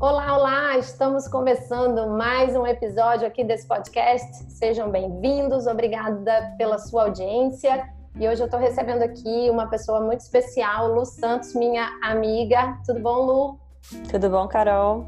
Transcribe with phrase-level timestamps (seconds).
[0.00, 0.78] Olá, olá!
[0.78, 4.44] Estamos começando mais um episódio aqui desse podcast.
[4.48, 7.84] Sejam bem-vindos, obrigada pela sua audiência.
[8.14, 12.78] E hoje eu estou recebendo aqui uma pessoa muito especial, Lu Santos, minha amiga.
[12.86, 13.58] Tudo bom, Lu?
[14.08, 15.04] Tudo bom, Carol?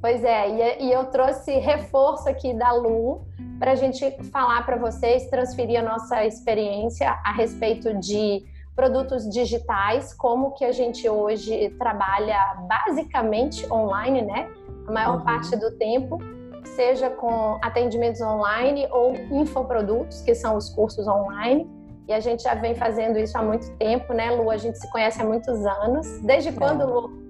[0.00, 3.26] Pois é, e eu trouxe reforço aqui da Lu
[3.58, 8.44] para a gente falar para vocês, transferir a nossa experiência a respeito de
[8.74, 14.50] produtos digitais, como que a gente hoje trabalha basicamente online, né?
[14.86, 15.24] A maior uhum.
[15.24, 16.18] parte do tempo,
[16.64, 21.70] seja com atendimentos online ou infoprodutos, que são os cursos online.
[22.08, 24.50] E a gente já vem fazendo isso há muito tempo, né, Lu?
[24.50, 26.18] A gente se conhece há muitos anos.
[26.20, 26.52] Desde é.
[26.52, 27.22] quando, Lu?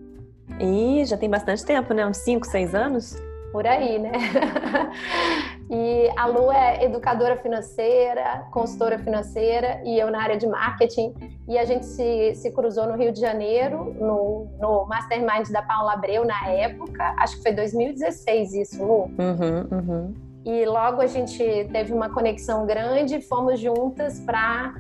[0.59, 2.07] E já tem bastante tempo, né?
[2.07, 3.17] Uns 5, 6 anos?
[3.53, 4.13] Por aí, né?
[5.71, 11.15] E a Lu é educadora financeira, consultora financeira e eu na área de marketing.
[11.49, 15.95] E a gente se, se cruzou no Rio de Janeiro, no, no Mastermind da Paula
[15.95, 17.15] Abreu na época.
[17.19, 19.11] Acho que foi 2016 isso, Lu.
[19.19, 20.15] Uhum, uhum.
[20.45, 24.75] E logo a gente teve uma conexão grande, fomos juntas para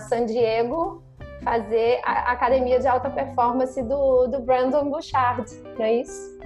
[0.00, 1.00] San Diego
[1.42, 5.44] fazer a academia de alta performance do, do Brandon Bouchard,
[5.78, 6.37] não é isso?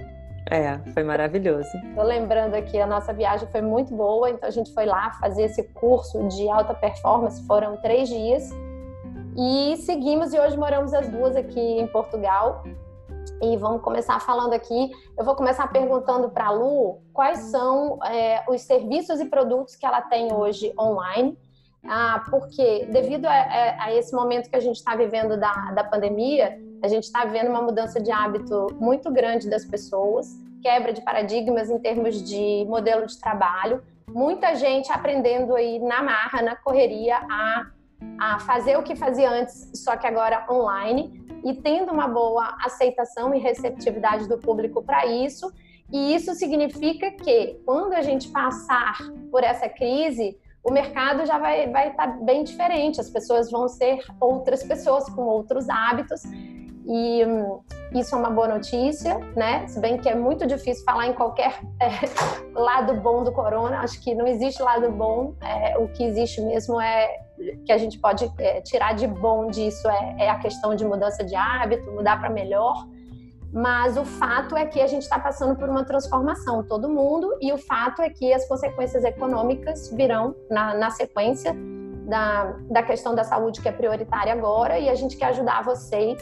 [0.49, 1.69] É, foi maravilhoso.
[1.95, 5.43] Tô lembrando aqui, a nossa viagem foi muito boa, então a gente foi lá fazer
[5.43, 8.49] esse curso de alta performance, foram três dias.
[9.35, 12.63] E seguimos e hoje moramos as duas aqui em Portugal.
[13.41, 14.91] E vamos começar falando aqui.
[15.17, 19.85] Eu vou começar perguntando para a Lu quais são é, os serviços e produtos que
[19.85, 21.37] ela tem hoje online.
[21.85, 25.83] Ah, porque devido a, a, a esse momento que a gente está vivendo da, da
[25.83, 31.01] pandemia, a gente está vendo uma mudança de hábito muito grande das pessoas, quebra de
[31.01, 37.15] paradigmas em termos de modelo de trabalho, muita gente aprendendo aí na marra, na correria,
[37.17, 37.67] a,
[38.19, 43.33] a fazer o que fazia antes, só que agora online, e tendo uma boa aceitação
[43.33, 45.53] e receptividade do público para isso.
[45.89, 48.97] E isso significa que quando a gente passar
[49.31, 53.69] por essa crise, o mercado já vai estar vai tá bem diferente, as pessoas vão
[53.69, 56.23] ser outras pessoas com outros hábitos
[56.85, 57.61] e hum,
[57.93, 59.67] isso é uma boa notícia, né?
[59.67, 61.89] Se bem que é muito difícil falar em qualquer é,
[62.53, 65.35] lado bom do corona, acho que não existe lado bom.
[65.41, 67.19] É, o que existe mesmo é
[67.65, 71.23] que a gente pode é, tirar de bom disso é, é, a questão de mudança
[71.23, 72.87] de hábito, mudar para melhor.
[73.51, 77.53] Mas o fato é que a gente está passando por uma transformação, todo mundo, e
[77.53, 81.55] o fato é que as consequências econômicas virão na, na sequência
[82.07, 86.21] da, da questão da saúde, que é prioritária agora, e a gente quer ajudar vocês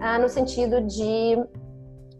[0.00, 1.36] ah, no sentido de,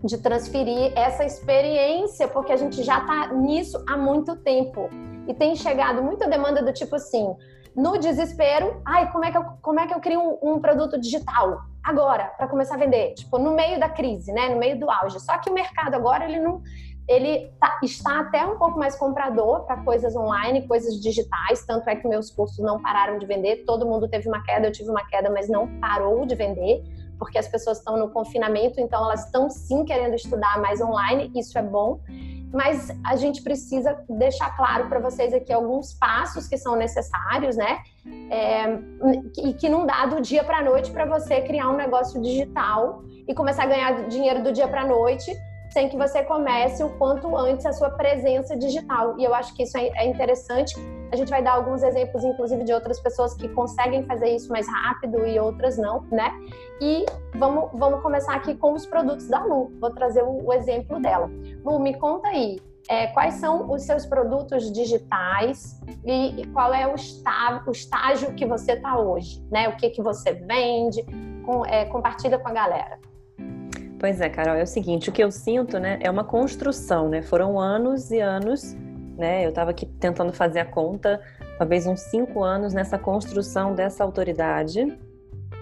[0.04, 4.88] de transferir essa experiência, porque a gente já está nisso há muito tempo.
[5.26, 7.34] E tem chegado muita demanda do tipo assim,
[7.74, 10.98] no desespero, ai, como é que eu, como é que eu crio um, um produto
[10.98, 13.14] digital agora para começar a vender?
[13.14, 14.48] Tipo, no meio da crise, né?
[14.48, 15.20] No meio do auge.
[15.20, 16.62] Só que o mercado agora ele não
[17.10, 21.96] ele tá, está até um pouco mais comprador para coisas online, coisas digitais, tanto é
[21.96, 25.04] que meus cursos não pararam de vender, todo mundo teve uma queda, eu tive uma
[25.04, 26.84] queda, mas não parou de vender
[27.18, 31.58] porque as pessoas estão no confinamento, então elas estão sim querendo estudar mais online, isso
[31.58, 32.00] é bom.
[32.50, 37.82] Mas a gente precisa deixar claro para vocês aqui alguns passos que são necessários, né?
[38.30, 38.78] É,
[39.44, 43.34] e que não dá do dia para noite para você criar um negócio digital e
[43.34, 45.30] começar a ganhar dinheiro do dia para noite
[45.70, 49.18] sem que você comece o quanto antes a sua presença digital.
[49.18, 50.74] E eu acho que isso é, é interessante.
[51.12, 54.66] A gente vai dar alguns exemplos, inclusive, de outras pessoas que conseguem fazer isso mais
[54.68, 56.32] rápido e outras não, né?
[56.80, 59.72] E vamos, vamos começar aqui com os produtos da Lu.
[59.80, 61.30] Vou trazer o, o exemplo dela.
[61.64, 62.58] Lu, me conta aí.
[62.88, 68.34] É, quais são os seus produtos digitais e, e qual é o, está, o, estágio
[68.34, 69.68] que você está hoje, né?
[69.68, 71.04] O que, que você vende,
[71.44, 72.98] com, é, compartilha com a galera.
[74.00, 77.20] Pois é, Carol, é o seguinte, o que eu sinto, né, é uma construção, né?
[77.20, 78.74] Foram anos e anos,
[79.18, 79.44] né?
[79.44, 81.20] Eu estava aqui tentando fazer a conta,
[81.58, 84.86] talvez uns cinco anos nessa construção dessa autoridade,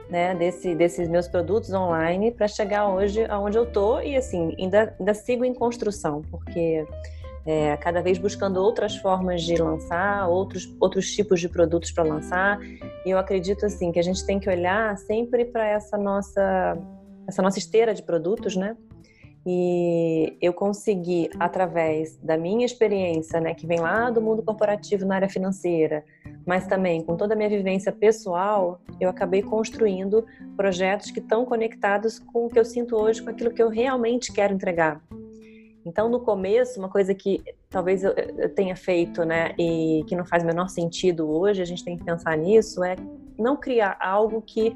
[0.09, 0.37] né?
[0.37, 5.15] Desse, desses meus produtos online para chegar hoje aonde eu tô e assim ainda, ainda
[5.15, 6.86] sigo em construção, porque
[7.45, 12.60] é, cada vez buscando outras formas de lançar, outros, outros tipos de produtos para lançar.
[13.04, 16.78] E eu acredito assim que a gente tem que olhar sempre para essa nossa
[17.28, 18.75] essa nossa esteira de produtos, né?
[19.47, 25.15] E eu consegui, através da minha experiência, né, que vem lá do mundo corporativo na
[25.15, 26.04] área financeira,
[26.45, 30.27] mas também com toda a minha vivência pessoal, eu acabei construindo
[30.57, 34.33] projetos que estão conectados com o que eu sinto hoje, com aquilo que eu realmente
[34.33, 35.01] quero entregar.
[35.86, 38.15] Então, no começo, uma coisa que talvez eu
[38.54, 42.04] tenha feito, né, e que não faz o menor sentido hoje, a gente tem que
[42.04, 42.97] pensar nisso, é
[43.38, 44.74] não criar algo que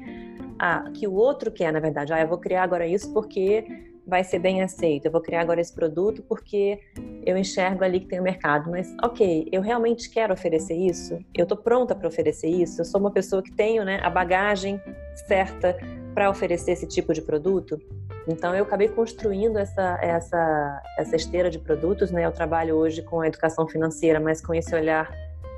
[0.93, 2.13] que o outro quer, na verdade.
[2.13, 3.65] Ah, eu vou criar agora isso porque
[4.05, 5.05] vai ser bem aceito.
[5.05, 6.79] Eu vou criar agora esse produto porque
[7.25, 8.69] eu enxergo ali que tem o um mercado.
[8.69, 11.19] Mas, ok, eu realmente quero oferecer isso?
[11.33, 12.81] Eu estou pronta para oferecer isso?
[12.81, 14.79] Eu sou uma pessoa que tenho né, a bagagem
[15.27, 15.77] certa
[16.13, 17.81] para oferecer esse tipo de produto?
[18.27, 22.11] Então, eu acabei construindo essa, essa, essa esteira de produtos.
[22.11, 22.25] Né?
[22.25, 25.11] Eu trabalho hoje com a educação financeira, mas com esse olhar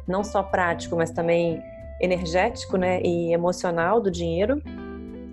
[0.07, 1.61] não só prático, mas também
[2.01, 3.01] energético né?
[3.01, 4.61] e emocional do dinheiro.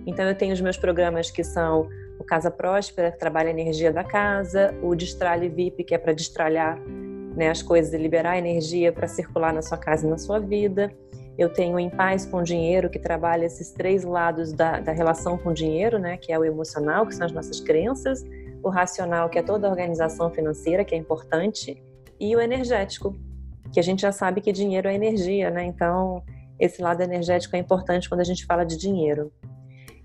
[0.05, 1.87] Então, eu tenho os meus programas que são
[2.19, 6.13] o Casa Próspera, que trabalha a energia da casa, o Destralhe VIP, que é para
[6.13, 6.79] destralhar
[7.35, 10.91] né, as coisas e liberar energia para circular na sua casa e na sua vida.
[11.37, 15.49] Eu tenho Em Paz com Dinheiro, que trabalha esses três lados da, da relação com
[15.49, 18.23] o dinheiro, né, que é o emocional, que são as nossas crenças,
[18.61, 21.81] o racional, que é toda a organização financeira, que é importante,
[22.19, 23.15] e o energético,
[23.73, 25.65] que a gente já sabe que dinheiro é energia, né?
[25.65, 26.23] Então,
[26.59, 29.31] esse lado energético é importante quando a gente fala de dinheiro.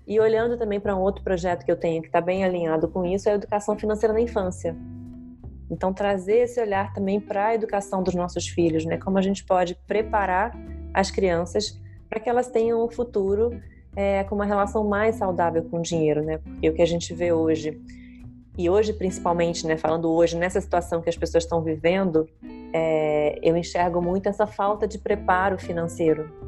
[0.09, 3.05] E olhando também para um outro projeto que eu tenho que está bem alinhado com
[3.05, 4.75] isso, é a educação financeira na infância.
[5.69, 8.97] Então, trazer esse olhar também para a educação dos nossos filhos, né?
[8.97, 10.51] Como a gente pode preparar
[10.91, 11.79] as crianças
[12.09, 13.61] para que elas tenham um futuro
[13.95, 16.39] é, com uma relação mais saudável com o dinheiro, né?
[16.39, 17.79] Porque o que a gente vê hoje,
[18.57, 22.27] e hoje principalmente, né, falando hoje, nessa situação que as pessoas estão vivendo,
[22.73, 26.38] é, eu enxergo muito essa falta de preparo financeiro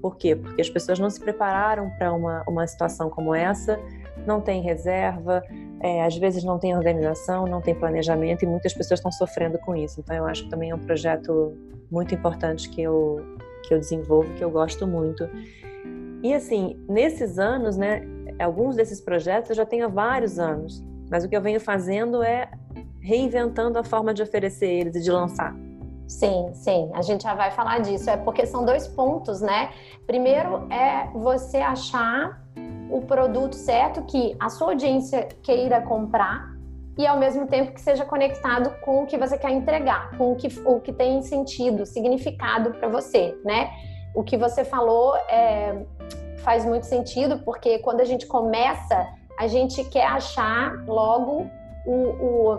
[0.00, 0.34] por quê?
[0.34, 3.78] Porque as pessoas não se prepararam para uma, uma situação como essa,
[4.26, 5.42] não tem reserva,
[5.80, 9.74] é, às vezes não tem organização, não tem planejamento e muitas pessoas estão sofrendo com
[9.74, 10.00] isso.
[10.00, 11.56] Então eu acho que também é um projeto
[11.90, 13.20] muito importante que eu,
[13.66, 15.28] que eu desenvolvo, que eu gosto muito.
[16.22, 18.02] E assim, nesses anos, né,
[18.38, 22.22] alguns desses projetos eu já tenho há vários anos, mas o que eu venho fazendo
[22.22, 22.50] é
[23.00, 25.54] reinventando a forma de oferecer eles e de lançar.
[26.10, 28.10] Sim, sim, a gente já vai falar disso.
[28.10, 29.70] É porque são dois pontos, né?
[30.08, 32.44] Primeiro é você achar
[32.90, 36.50] o produto certo que a sua audiência queira comprar
[36.98, 40.36] e ao mesmo tempo que seja conectado com o que você quer entregar, com o
[40.36, 43.70] que, o que tem sentido, significado para você, né?
[44.12, 45.86] O que você falou é,
[46.38, 49.06] faz muito sentido, porque quando a gente começa,
[49.38, 51.48] a gente quer achar logo
[51.86, 52.58] o, o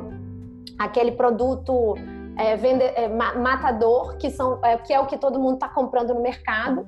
[0.79, 1.95] aquele produto
[2.37, 6.13] é, vende, é, matador, que, são, é, que é o que todo mundo está comprando
[6.13, 6.87] no mercado.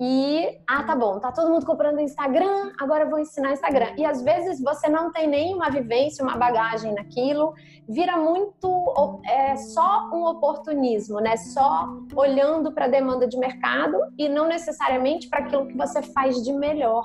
[0.00, 3.94] E, ah, tá bom, tá todo mundo comprando Instagram, agora eu vou ensinar Instagram.
[3.96, 7.52] E às vezes você não tem nenhuma vivência, uma bagagem naquilo,
[7.88, 11.36] vira muito é, só um oportunismo, né?
[11.36, 16.44] Só olhando para a demanda de mercado e não necessariamente para aquilo que você faz
[16.44, 17.04] de melhor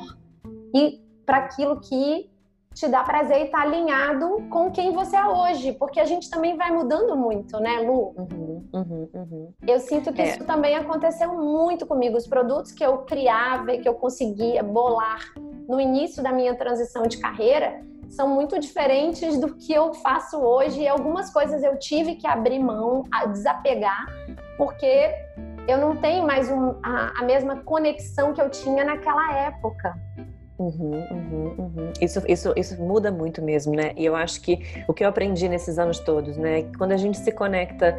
[0.75, 2.30] e para aquilo que
[2.74, 6.58] te dá prazer e tá alinhado com quem você é hoje, porque a gente também
[6.58, 8.14] vai mudando muito, né, Lu?
[8.18, 9.54] Uhum, uhum, uhum.
[9.68, 10.30] Eu sinto que é.
[10.30, 12.18] isso também aconteceu muito comigo.
[12.18, 15.20] Os produtos que eu criava e que eu conseguia bolar
[15.68, 20.81] no início da minha transição de carreira são muito diferentes do que eu faço hoje
[20.81, 24.06] e algumas coisas eu tive que abrir mão, desapegar,
[24.58, 25.12] porque
[25.68, 29.96] eu não tenho mais um, a, a mesma conexão que eu tinha naquela época.
[30.57, 31.94] Uhum, uhum, uhum.
[32.00, 33.91] Isso, isso, isso muda muito mesmo, né?
[33.97, 36.63] E eu acho que o que eu aprendi nesses anos todos, né?
[36.77, 37.97] Quando a gente se conecta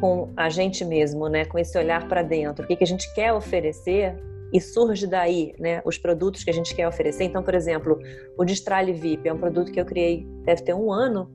[0.00, 1.44] com a gente mesmo, né?
[1.44, 4.16] Com esse olhar para dentro, o que, que a gente quer oferecer
[4.52, 5.80] e surge daí, né?
[5.84, 7.24] Os produtos que a gente quer oferecer.
[7.24, 7.98] Então, por exemplo,
[8.36, 11.30] o Destralhe VIP é um produto que eu criei, deve ter um ano,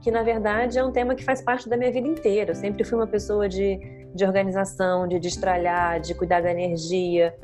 [0.00, 2.52] que na verdade é um tema que faz parte da minha vida inteira.
[2.52, 3.78] Eu sempre fui uma pessoa de,
[4.14, 7.34] de organização, de destralhar, de cuidar da energia.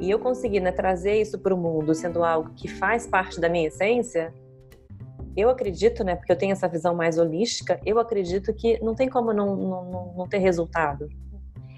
[0.00, 3.50] E eu consegui né, trazer isso para o mundo, sendo algo que faz parte da
[3.50, 4.32] minha essência,
[5.36, 9.08] eu acredito, né, porque eu tenho essa visão mais holística, eu acredito que não tem
[9.08, 11.08] como não, não, não ter resultado.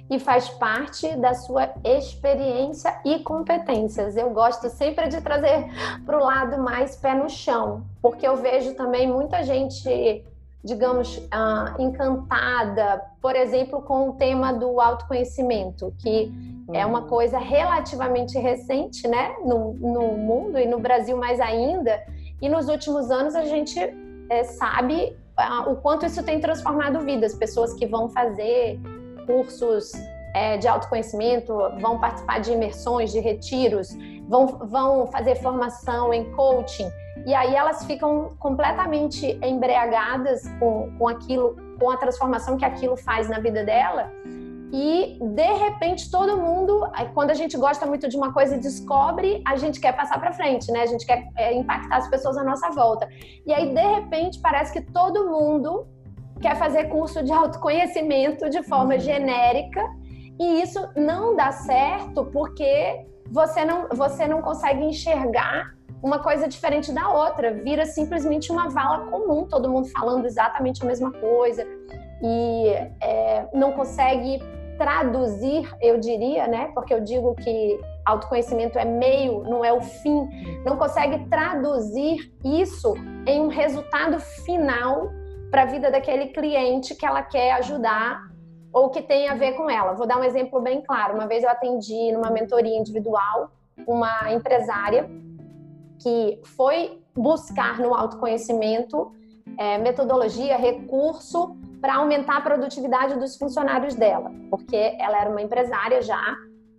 [0.08, 4.16] E faz parte da sua experiência e competências.
[4.16, 5.66] Eu gosto sempre de trazer
[6.04, 10.24] para o lado mais pé no chão, porque eu vejo também muita gente
[10.64, 16.32] digamos, uh, encantada, por exemplo, com o tema do autoconhecimento, que
[16.72, 22.00] é uma coisa relativamente recente, né, no, no mundo e no Brasil mais ainda.
[22.40, 23.78] E nos últimos anos a gente
[24.30, 27.34] é, sabe uh, o quanto isso tem transformado vidas.
[27.34, 28.78] Pessoas que vão fazer
[29.26, 29.92] cursos
[30.34, 33.88] é, de autoconhecimento, vão participar de imersões, de retiros,
[34.28, 36.90] vão, vão fazer formação em coaching.
[37.26, 43.28] E aí elas ficam completamente embriagadas com, com aquilo, com a transformação que aquilo faz
[43.28, 44.10] na vida dela.
[44.72, 49.42] E de repente todo mundo, quando a gente gosta muito de uma coisa e descobre,
[49.46, 50.80] a gente quer passar para frente, né?
[50.80, 53.06] A gente quer é, impactar as pessoas à nossa volta.
[53.46, 55.86] E aí de repente parece que todo mundo
[56.40, 59.00] quer fazer curso de autoconhecimento de forma uhum.
[59.00, 59.84] genérica
[60.40, 66.90] e isso não dá certo porque você não, você não consegue enxergar uma coisa diferente
[66.92, 71.64] da outra, vira simplesmente uma vala comum, todo mundo falando exatamente a mesma coisa
[72.20, 72.66] e
[73.00, 74.40] é, não consegue
[74.76, 76.72] traduzir, eu diria, né?
[76.74, 80.28] Porque eu digo que autoconhecimento é meio, não é o fim,
[80.64, 82.94] não consegue traduzir isso
[83.26, 85.08] em um resultado final
[85.50, 88.22] para a vida daquele cliente que ela quer ajudar
[88.72, 89.92] ou que tem a ver com ela.
[89.92, 91.14] Vou dar um exemplo bem claro.
[91.14, 93.52] Uma vez eu atendi numa mentoria individual
[93.86, 95.08] uma empresária
[96.02, 99.12] que foi buscar no autoconhecimento
[99.58, 106.00] é, metodologia, recurso para aumentar a produtividade dos funcionários dela, porque ela era uma empresária
[106.00, 106.36] já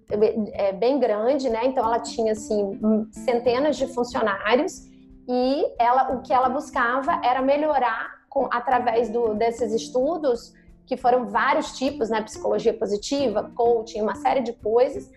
[0.10, 1.66] é, bem grande, né?
[1.66, 2.80] Então ela tinha assim
[3.12, 4.88] centenas de funcionários
[5.28, 10.54] e ela o que ela buscava era melhorar com, através do, desses estudos
[10.86, 12.22] que foram vários tipos, né?
[12.22, 15.10] Psicologia positiva, coaching, uma série de coisas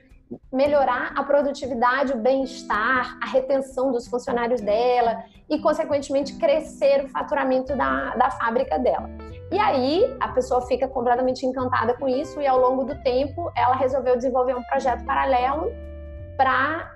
[0.52, 7.76] melhorar a produtividade, o bem-estar, a retenção dos funcionários dela e, consequentemente, crescer o faturamento
[7.76, 9.08] da, da fábrica dela.
[9.50, 13.76] E aí a pessoa fica completamente encantada com isso e, ao longo do tempo, ela
[13.76, 15.72] resolveu desenvolver um projeto paralelo
[16.36, 16.92] para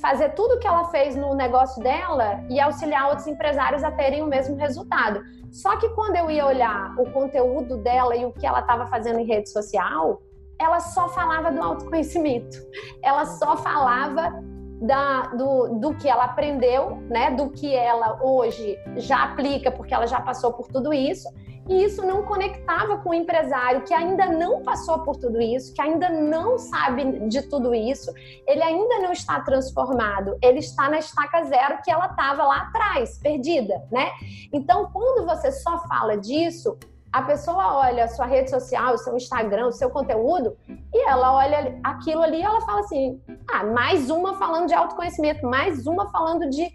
[0.00, 4.22] fazer tudo o que ela fez no negócio dela e auxiliar outros empresários a terem
[4.22, 5.22] o mesmo resultado.
[5.50, 9.18] Só que quando eu ia olhar o conteúdo dela e o que ela estava fazendo
[9.18, 10.20] em rede social,
[10.60, 12.58] ela só falava do autoconhecimento.
[13.02, 14.44] Ela só falava
[14.82, 17.30] da, do, do que ela aprendeu, né?
[17.30, 21.28] Do que ela hoje já aplica, porque ela já passou por tudo isso.
[21.68, 25.80] E isso não conectava com o empresário que ainda não passou por tudo isso, que
[25.80, 28.12] ainda não sabe de tudo isso,
[28.46, 33.18] ele ainda não está transformado, ele está na estaca zero que ela estava lá atrás,
[33.18, 34.10] perdida, né?
[34.52, 36.76] Então, quando você só fala disso,
[37.12, 40.56] a pessoa olha a sua rede social, o seu Instagram, o seu conteúdo,
[40.92, 45.46] e ela olha aquilo ali e ela fala assim: ah, mais uma falando de autoconhecimento,
[45.46, 46.72] mais uma falando de,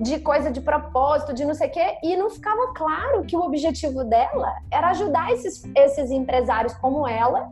[0.00, 3.42] de coisa de propósito, de não sei o quê, e não ficava claro que o
[3.42, 7.50] objetivo dela era ajudar esses, esses empresários como ela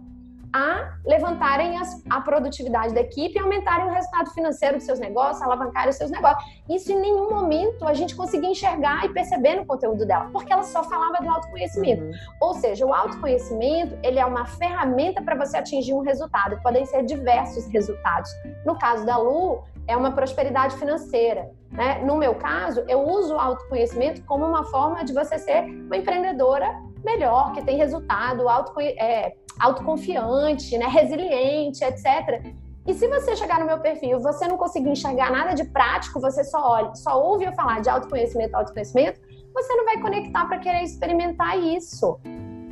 [0.52, 5.42] a levantarem as, a produtividade da equipe e aumentarem o resultado financeiro dos seus negócios,
[5.42, 6.44] alavancarem os seus negócios.
[6.68, 10.62] Isso em nenhum momento a gente conseguia enxergar e perceber no conteúdo dela, porque ela
[10.62, 12.02] só falava do autoconhecimento.
[12.02, 12.12] Uhum.
[12.40, 16.60] Ou seja, o autoconhecimento, ele é uma ferramenta para você atingir um resultado.
[16.62, 18.30] Podem ser diversos resultados.
[18.64, 21.50] No caso da Lu, é uma prosperidade financeira.
[21.70, 22.02] Né?
[22.04, 26.68] No meu caso, eu uso o autoconhecimento como uma forma de você ser uma empreendedora
[27.04, 28.44] melhor, que tem resultado,
[28.80, 32.42] é, autoconfiante, né, resiliente, etc.
[32.86, 36.42] E se você chegar no meu perfil, você não conseguir enxergar nada de prático, você
[36.42, 39.20] só olha, só ouve eu falar de autoconhecimento, autoconhecimento,
[39.54, 42.18] você não vai conectar para querer experimentar isso.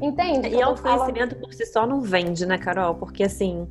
[0.02, 0.49] Entende?
[0.49, 1.47] E autoconhecimento falo...
[1.47, 2.94] por si só não vende, né, Carol?
[2.94, 3.68] Porque assim,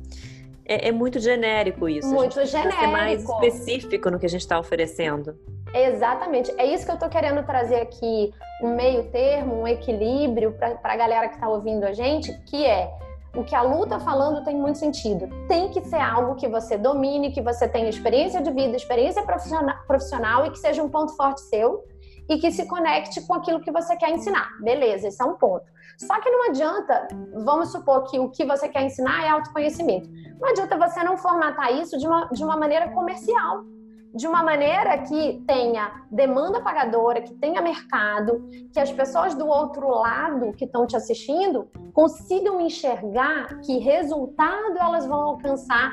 [0.64, 2.08] é, é muito genérico isso.
[2.08, 2.80] Muito genérico.
[2.80, 5.36] Ser mais específico no que a gente está oferecendo.
[5.74, 6.52] Exatamente.
[6.56, 10.96] É isso que eu estou querendo trazer aqui, um meio termo, um equilíbrio para a
[10.96, 12.90] galera que está ouvindo a gente, que é
[13.34, 15.28] o que a Lu está falando tem muito sentido.
[15.46, 19.22] Tem que ser algo que você domine, que você tenha experiência de vida, experiência
[19.86, 21.84] profissional e que seja um ponto forte seu
[22.28, 24.48] e que se conecte com aquilo que você quer ensinar.
[24.60, 25.64] Beleza, esse é um ponto.
[25.98, 27.08] Só que não adianta,
[27.44, 30.08] vamos supor que o que você quer ensinar é autoconhecimento.
[30.40, 33.64] Não adianta você não formatar isso de uma, de uma maneira comercial
[34.14, 39.88] de uma maneira que tenha demanda pagadora, que tenha mercado, que as pessoas do outro
[39.88, 45.92] lado que estão te assistindo consigam enxergar que resultado elas vão alcançar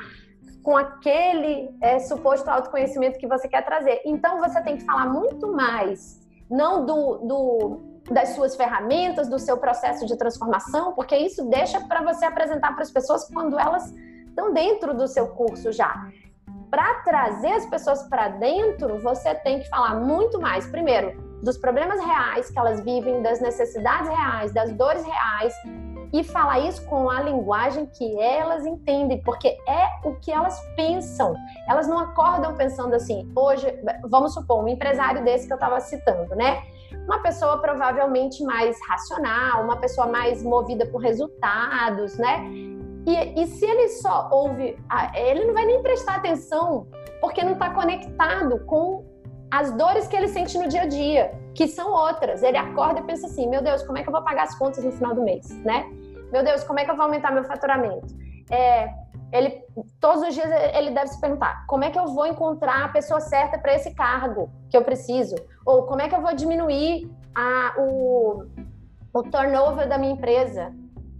[0.63, 4.01] com aquele é, suposto autoconhecimento que você quer trazer.
[4.03, 6.19] Então você tem que falar muito mais,
[6.49, 12.01] não do, do das suas ferramentas, do seu processo de transformação, porque isso deixa para
[12.01, 13.93] você apresentar para as pessoas quando elas
[14.27, 16.09] estão dentro do seu curso já
[16.69, 21.99] para trazer as pessoas para dentro, você tem que falar muito mais, primeiro, dos problemas
[22.03, 25.53] reais que elas vivem, das necessidades reais, das dores reais,
[26.13, 31.35] e falar isso com a linguagem que elas entendem, porque é o que elas pensam.
[31.67, 33.67] Elas não acordam pensando assim, hoje,
[34.03, 36.63] vamos supor, um empresário desse que eu estava citando, né?
[37.05, 42.76] Uma pessoa provavelmente mais racional, uma pessoa mais movida por resultados, né?
[43.07, 44.77] E, e se ele só ouve,
[45.15, 46.87] ele não vai nem prestar atenção,
[47.21, 49.05] porque não está conectado com
[49.49, 52.43] as dores que ele sente no dia a dia, que são outras.
[52.43, 54.83] Ele acorda e pensa assim: meu Deus, como é que eu vou pagar as contas
[54.83, 55.89] no final do mês, né?
[56.33, 58.13] Meu Deus, como é que eu vou aumentar meu faturamento?
[58.51, 58.89] É,
[59.31, 59.63] ele
[60.01, 63.21] todos os dias ele deve se perguntar: como é que eu vou encontrar a pessoa
[63.21, 65.35] certa para esse cargo que eu preciso?
[65.65, 68.43] Ou como é que eu vou diminuir a, o,
[69.13, 70.75] o turnover da minha empresa?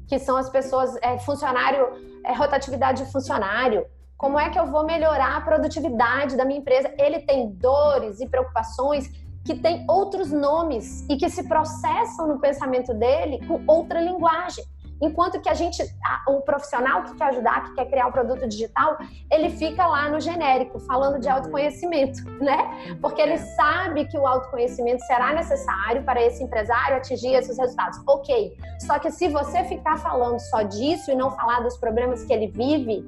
[0.08, 1.88] Que são as pessoas, é, funcionário,
[2.26, 3.86] é, rotatividade de funcionário.
[4.18, 6.92] Como é que eu vou melhorar a produtividade da minha empresa?
[6.98, 9.08] Ele tem dores e preocupações
[9.44, 14.66] que têm outros nomes e que se processam no pensamento dele com outra linguagem.
[15.02, 15.84] Enquanto que a gente,
[16.28, 18.98] o profissional que quer ajudar, que quer criar um produto digital,
[19.32, 21.36] ele fica lá no genérico, falando de uhum.
[21.36, 22.98] autoconhecimento, né?
[23.02, 23.38] Porque ele é.
[23.38, 28.00] sabe que o autoconhecimento será necessário para esse empresário atingir esses resultados.
[28.08, 28.58] Ok.
[28.80, 32.48] Só que se você ficar falando só disso e não falar dos problemas que ele
[32.48, 33.06] vive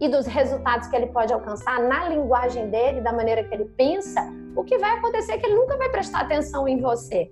[0.00, 4.22] e dos resultados que ele pode alcançar na linguagem dele, da maneira que ele pensa,
[4.54, 7.30] o que vai acontecer é que ele nunca vai prestar atenção em você.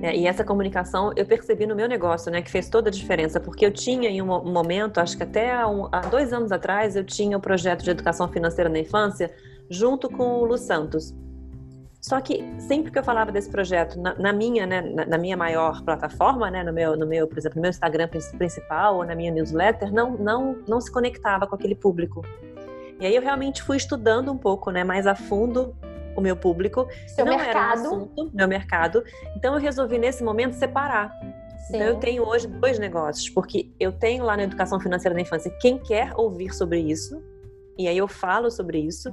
[0.00, 3.40] É, e essa comunicação eu percebi no meu negócio, né, que fez toda a diferença,
[3.40, 6.94] porque eu tinha em um momento, acho que até há, um, há dois anos atrás,
[6.94, 9.32] eu tinha o um projeto de educação financeira na infância
[9.68, 11.14] junto com o Lu Santos.
[12.00, 15.36] Só que sempre que eu falava desse projeto na, na minha, né, na, na, minha
[15.36, 19.16] maior plataforma, né, no meu, no meu, por exemplo, no meu Instagram principal ou na
[19.16, 22.24] minha newsletter, não, não, não se conectava com aquele público.
[23.00, 25.74] E aí eu realmente fui estudando um pouco, né, mais a fundo
[26.18, 26.86] o meu público.
[27.06, 27.80] Seu não mercado.
[27.80, 29.04] Era um assunto, meu mercado.
[29.36, 31.12] Então eu resolvi nesse momento separar.
[31.68, 31.76] Sim.
[31.76, 35.50] Então eu tenho hoje dois negócios, porque eu tenho lá na educação financeira da infância
[35.60, 37.22] quem quer ouvir sobre isso,
[37.78, 39.10] e aí eu falo sobre isso.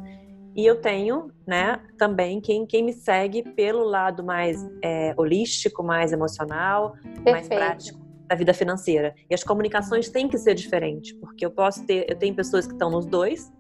[0.56, 6.14] E eu tenho, né, também quem, quem me segue pelo lado mais é, holístico, mais
[6.14, 7.32] emocional, Perfeito.
[7.32, 9.14] mais prático da vida financeira.
[9.30, 12.72] E as comunicações têm que ser diferentes, porque eu posso ter, eu tenho pessoas que
[12.72, 13.52] estão nos dois,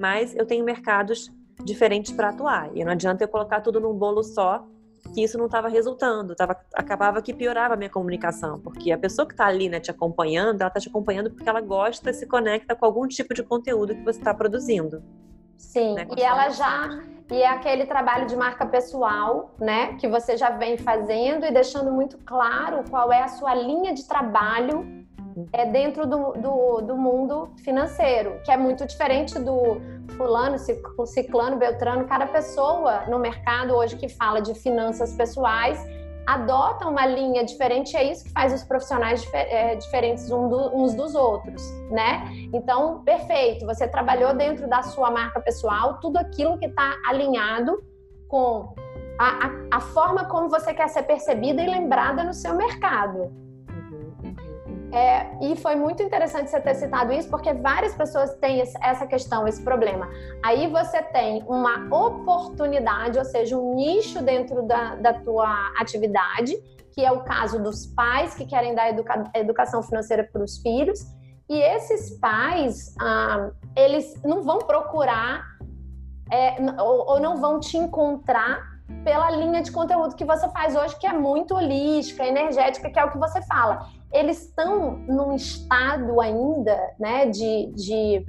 [0.00, 1.30] mas eu tenho mercados
[1.64, 2.70] diferentes para atuar.
[2.74, 4.64] E não adianta eu colocar tudo num bolo só,
[5.14, 9.26] que isso não estava resultando, tava, acabava que piorava a minha comunicação, porque a pessoa
[9.26, 12.74] que está ali né, te acompanhando, ela está te acompanhando porque ela gosta, se conecta
[12.74, 15.02] com algum tipo de conteúdo que você está produzindo.
[15.58, 17.02] Sim, né, e ela já.
[17.30, 19.94] E é aquele trabalho de marca pessoal, né?
[19.94, 24.06] Que você já vem fazendo e deixando muito claro qual é a sua linha de
[24.06, 25.02] trabalho
[25.52, 29.80] é dentro do, do, do, mundo financeiro, que é muito diferente do
[30.16, 30.56] fulano,
[31.06, 32.04] ciclano, beltrano.
[32.06, 35.78] Cada pessoa no mercado hoje que fala de finanças pessoais
[36.26, 41.62] adota uma linha diferente, é isso que faz os profissionais é, diferentes uns dos outros,
[41.90, 42.30] né?
[42.52, 47.82] Então, perfeito, você trabalhou dentro da sua marca pessoal, tudo aquilo que está alinhado
[48.28, 48.72] com
[49.18, 53.41] a, a, a forma como você quer ser percebida e lembrada no seu mercado.
[54.92, 59.48] É, e foi muito interessante você ter citado isso, porque várias pessoas têm essa questão,
[59.48, 60.06] esse problema.
[60.44, 66.54] Aí você tem uma oportunidade, ou seja, um nicho dentro da, da tua atividade,
[66.92, 71.00] que é o caso dos pais que querem dar educa educação financeira para os filhos.
[71.48, 75.42] E esses pais, ah, eles não vão procurar
[76.30, 78.72] é, ou, ou não vão te encontrar
[79.04, 83.04] pela linha de conteúdo que você faz hoje, que é muito holística, energética, que é
[83.04, 83.86] o que você fala.
[84.12, 88.26] Eles estão num estado ainda, né, de, de,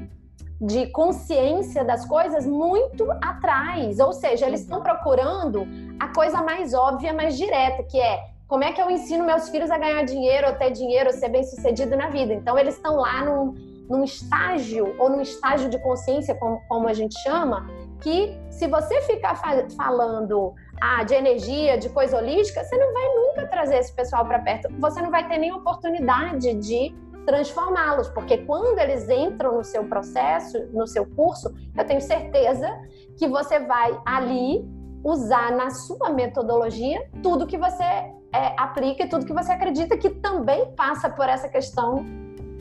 [0.61, 3.99] de consciência das coisas muito atrás.
[3.99, 5.67] Ou seja, eles estão procurando
[5.99, 9.71] a coisa mais óbvia, mais direta, que é como é que eu ensino meus filhos
[9.71, 12.33] a ganhar dinheiro, ou ter dinheiro, ou ser bem sucedido na vida.
[12.33, 13.53] Então, eles estão lá num,
[13.89, 17.67] num estágio, ou num estágio de consciência, como, como a gente chama,
[18.01, 19.35] que se você ficar
[19.75, 20.53] falando
[20.85, 24.67] ah, de energia, de coisa holística, você não vai nunca trazer esse pessoal para perto.
[24.79, 26.93] Você não vai ter nem oportunidade de
[27.25, 32.67] transformá-los, porque quando eles entram no seu processo, no seu curso, eu tenho certeza
[33.17, 34.67] que você vai ali
[35.05, 40.09] usar na sua metodologia tudo que você é, aplica e tudo que você acredita que
[40.09, 42.03] também passa por essa questão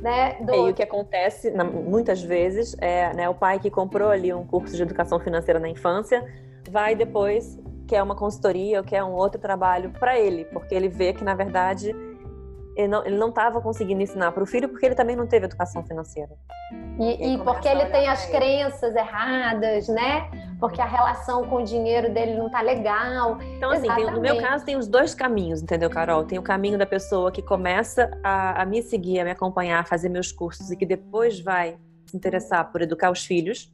[0.00, 0.68] né, do...
[0.68, 4.76] E o que acontece muitas vezes é né, o pai que comprou ali um curso
[4.76, 6.24] de educação financeira na infância
[6.70, 7.58] vai depois
[7.92, 11.34] quer uma consultoria ou quer um outro trabalho para ele, porque ele vê que na
[11.34, 11.94] verdade
[12.74, 16.30] ele não estava conseguindo ensinar para o filho porque ele também não teve educação financeira.
[16.98, 18.38] E, e porque ele tem as ele.
[18.38, 20.26] crenças erradas, né?
[20.58, 23.38] Porque a relação com o dinheiro dele não tá legal.
[23.42, 26.24] Então, assim, tem, no meu caso, tem os dois caminhos, entendeu, Carol?
[26.24, 29.84] Tem o caminho da pessoa que começa a, a me seguir, a me acompanhar, a
[29.84, 31.76] fazer meus cursos e que depois vai
[32.06, 33.70] se interessar por educar os filhos.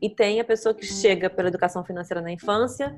[0.00, 2.92] E tem a pessoa que chega pela educação financeira na infância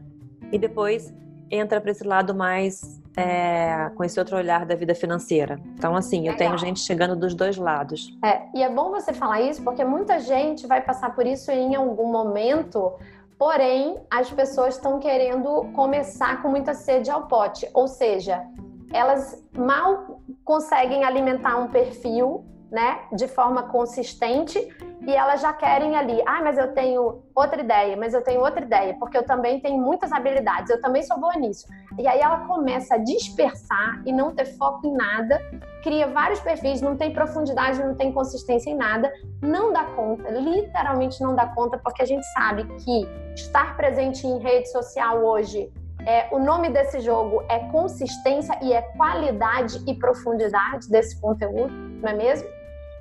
[0.52, 1.12] e depois
[1.50, 5.60] entra para esse lado mais é, com esse outro olhar da vida financeira.
[5.74, 6.38] Então, assim, eu Legal.
[6.38, 8.16] tenho gente chegando dos dois lados.
[8.24, 11.74] É, e é bom você falar isso porque muita gente vai passar por isso em
[11.74, 12.92] algum momento.
[13.38, 18.44] Porém, as pessoas estão querendo começar com muita sede ao pote, ou seja,
[18.92, 24.58] elas mal conseguem alimentar um perfil né, de forma consistente
[25.06, 28.64] e elas já querem ali, ah, mas eu tenho outra ideia, mas eu tenho outra
[28.64, 31.66] ideia, porque eu também tenho muitas habilidades, eu também sou boa nisso.
[31.98, 35.40] E aí ela começa a dispersar e não ter foco em nada,
[35.82, 41.22] cria vários perfis, não tem profundidade, não tem consistência em nada, não dá conta, literalmente
[41.22, 45.70] não dá conta, porque a gente sabe que estar presente em rede social hoje
[46.06, 52.10] é, o nome desse jogo é consistência e é qualidade e profundidade desse conteúdo, não
[52.10, 52.48] é mesmo?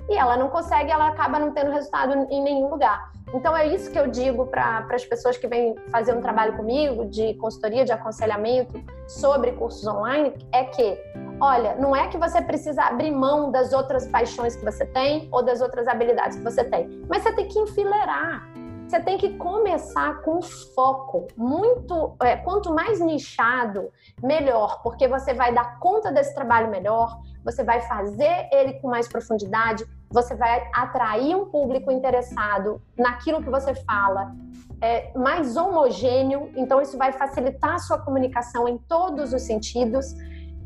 [0.08, 3.12] E ela não consegue, ela acaba não tendo resultado em nenhum lugar.
[3.32, 7.06] Então é isso que eu digo para as pessoas que vêm fazer um trabalho comigo
[7.06, 10.98] de consultoria, de aconselhamento sobre cursos online, é que,
[11.40, 15.42] olha, não é que você precisa abrir mão das outras paixões que você tem ou
[15.42, 18.53] das outras habilidades que você tem, mas você tem que enfileirar
[18.94, 21.26] você tem que começar com foco.
[21.36, 23.90] Muito, é, quanto mais nichado,
[24.22, 29.08] melhor, porque você vai dar conta desse trabalho melhor, você vai fazer ele com mais
[29.08, 34.32] profundidade, você vai atrair um público interessado naquilo que você fala,
[34.80, 40.14] é, mais homogêneo, então isso vai facilitar a sua comunicação em todos os sentidos.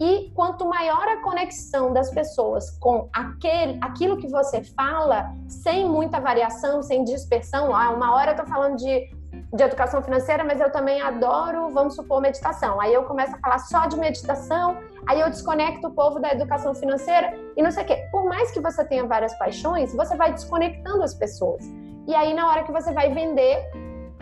[0.00, 6.20] E quanto maior a conexão das pessoas com aquele, aquilo que você fala, sem muita
[6.20, 9.10] variação, sem dispersão, ah, uma hora eu estou falando de,
[9.52, 12.80] de educação financeira, mas eu também adoro, vamos supor, meditação.
[12.80, 16.74] Aí eu começo a falar só de meditação, aí eu desconecto o povo da educação
[16.74, 18.08] financeira e não sei o quê.
[18.12, 21.64] Por mais que você tenha várias paixões, você vai desconectando as pessoas.
[22.06, 23.68] E aí, na hora que você vai vender,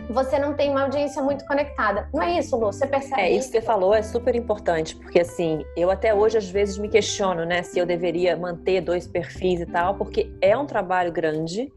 [0.09, 2.07] você não tem uma audiência muito conectada.
[2.13, 2.67] Não é isso, Lu?
[2.67, 3.21] Você percebe?
[3.21, 6.77] É, isso que você falou é super importante, porque assim, eu até hoje às vezes
[6.77, 11.11] me questiono, né, se eu deveria manter dois perfis e tal, porque é um trabalho
[11.11, 11.71] grande.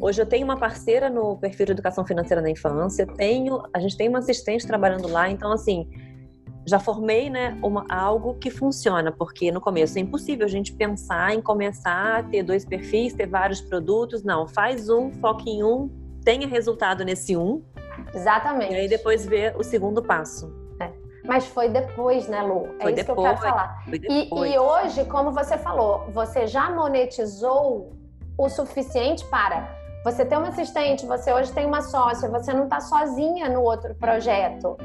[0.00, 3.96] Hoje eu tenho uma parceira no perfil de educação financeira na infância, tenho, a gente
[3.96, 5.88] tem uma assistente trabalhando lá, então assim,
[6.66, 11.34] já formei, né, uma, algo que funciona, porque no começo é impossível a gente pensar
[11.34, 16.05] em começar a ter dois perfis, ter vários produtos, não, faz um, foca em um,
[16.26, 17.62] tenha resultado nesse um.
[18.12, 18.72] Exatamente.
[18.72, 20.52] E aí depois ver o segundo passo.
[20.80, 20.90] É.
[21.24, 22.66] Mas foi depois, né, Lu?
[22.80, 23.84] É foi isso depois, que eu quero falar.
[23.92, 27.92] E, e hoje, como você falou, você já monetizou
[28.36, 29.72] o suficiente para
[30.04, 33.94] você ter uma assistente, você hoje tem uma sócia, você não está sozinha no outro
[33.94, 34.76] projeto.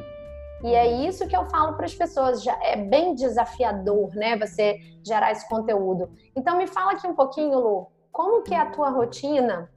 [0.64, 4.78] E é isso que eu falo para as pessoas, já é bem desafiador, né, você
[5.04, 6.12] gerar esse conteúdo.
[6.36, 9.70] Então me fala aqui um pouquinho, Lu, como que é a tua rotina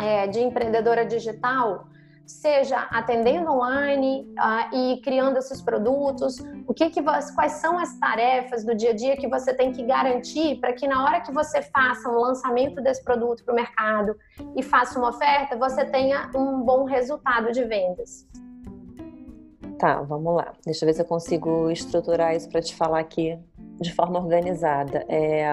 [0.00, 1.86] é, de empreendedora digital,
[2.26, 7.98] seja atendendo online uh, e criando esses produtos, o que que você, quais são as
[7.98, 11.32] tarefas do dia a dia que você tem que garantir para que na hora que
[11.32, 14.16] você faça um lançamento desse produto para o mercado
[14.56, 18.26] e faça uma oferta, você tenha um bom resultado de vendas.
[19.78, 20.52] Tá, vamos lá.
[20.64, 23.38] Deixa eu ver se eu consigo estruturar isso para te falar aqui
[23.80, 25.04] de forma organizada.
[25.08, 25.44] É,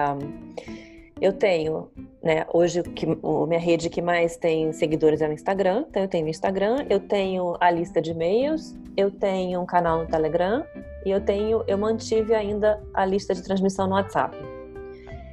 [1.22, 1.88] eu tenho
[2.22, 2.46] né?
[2.52, 5.84] Hoje, que, a minha rede que mais tem seguidores é o Instagram.
[5.88, 9.98] Então, eu tenho o Instagram, eu tenho a lista de e-mails, eu tenho um canal
[9.98, 10.64] no Telegram
[11.04, 14.36] e eu tenho, eu mantive ainda a lista de transmissão no WhatsApp.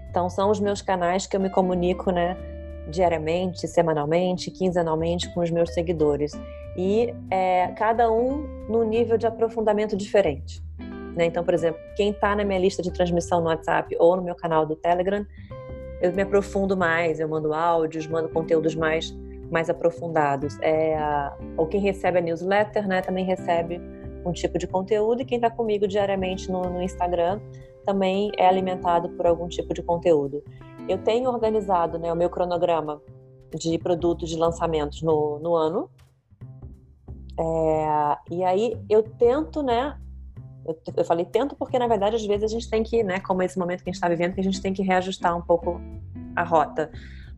[0.10, 2.36] Então, são os meus canais que eu me comunico, né?
[2.90, 6.32] Diariamente, semanalmente, quinzenalmente com os meus seguidores.
[6.76, 10.64] E é, cada um no nível de aprofundamento diferente.
[11.16, 11.26] Né?
[11.26, 14.34] Então, por exemplo, quem está na minha lista de transmissão no WhatsApp ou no meu
[14.34, 15.24] canal do Telegram
[16.02, 19.14] eu me aprofundo mais, eu mando áudios, mando conteúdos mais
[19.52, 20.58] mais aprofundados.
[20.62, 20.98] É,
[21.58, 23.82] ou quem recebe a newsletter, né, também recebe
[24.26, 27.40] um tipo de conteúdo e quem está comigo diariamente no, no, Instagram
[27.86, 30.44] também é alimentado por algum tipo de conteúdo.
[30.88, 33.02] Eu tenho organizado, né, o meu cronograma
[33.56, 35.90] de produtos de lançamentos no, no ano.
[37.40, 39.98] É, e aí eu tento, né,
[40.70, 43.42] eu, eu, falei tento porque, na verdade, às vezes a gente tem que, né, como
[43.42, 45.82] esse momento que a gente está vivendo, que a gente tem que reajustar um pouco
[46.36, 46.92] a rota.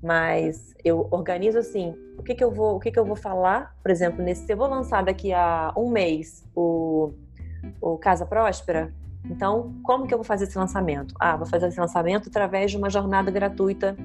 [0.03, 3.75] Mas eu organizo assim, o que, que eu vou, o que, que eu vou falar,
[3.81, 7.13] por exemplo, nesse, se eu vou lançar daqui a um mês o,
[7.79, 8.93] o Casa Próspera,
[9.29, 11.13] então como que eu vou fazer esse lançamento?
[11.19, 13.95] Ah, vou fazer esse lançamento através de uma jornada gratuita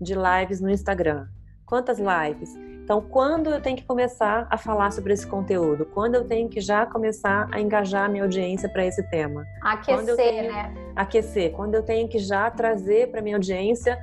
[0.00, 1.28] de lives no Instagram.
[1.66, 2.54] Quantas lives?
[2.84, 5.86] Então, quando eu tenho que começar a falar sobre esse conteúdo?
[5.86, 9.46] Quando eu tenho que já começar a engajar a minha audiência para esse tema?
[9.62, 10.52] Aquecer, tenho...
[10.52, 10.74] né?
[10.94, 11.52] Aquecer.
[11.52, 13.98] Quando eu tenho que já trazer para minha audiência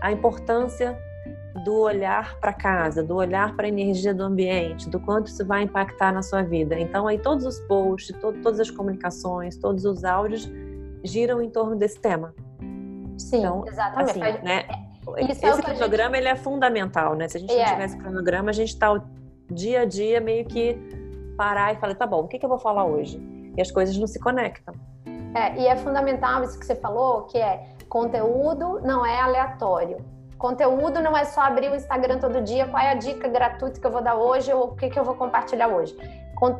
[0.00, 0.96] a importância
[1.64, 5.64] do olhar para casa, do olhar para a energia do ambiente, do quanto isso vai
[5.64, 6.78] impactar na sua vida.
[6.78, 10.48] Então, aí todos os posts, to todas as comunicações, todos os áudios
[11.02, 12.32] giram em torno desse tema.
[13.18, 14.22] Sim, então, exatamente.
[14.22, 14.64] Assim, né?
[15.18, 16.24] Isso esse é cronograma gente...
[16.24, 17.28] ele é fundamental, né?
[17.28, 17.72] Se a gente não é.
[17.72, 19.00] tivesse cronograma, a gente está
[19.50, 20.78] dia a dia meio que
[21.36, 23.20] parar e falar, tá bom, o que, que eu vou falar hoje?
[23.56, 24.74] E as coisas não se conectam.
[25.34, 29.98] É, e é fundamental isso que você falou, que é Conteúdo não é aleatório.
[30.38, 33.86] Conteúdo não é só abrir o Instagram todo dia, qual é a dica gratuita que
[33.86, 35.94] eu vou dar hoje ou o que, que eu vou compartilhar hoje.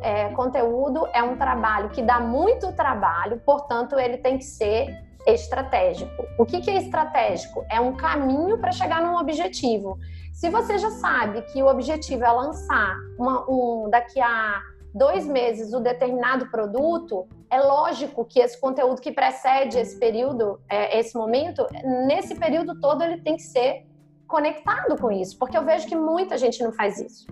[0.03, 6.25] É, conteúdo é um trabalho que dá muito trabalho, portanto, ele tem que ser estratégico.
[6.39, 7.65] O que, que é estratégico?
[7.71, 9.99] É um caminho para chegar num objetivo.
[10.33, 14.63] Se você já sabe que o objetivo é lançar uma, um, daqui a
[14.95, 20.99] dois meses o determinado produto, é lógico que esse conteúdo que precede esse período, é,
[20.99, 21.67] esse momento,
[22.07, 23.87] nesse período todo ele tem que ser
[24.27, 27.27] conectado com isso, porque eu vejo que muita gente não faz isso.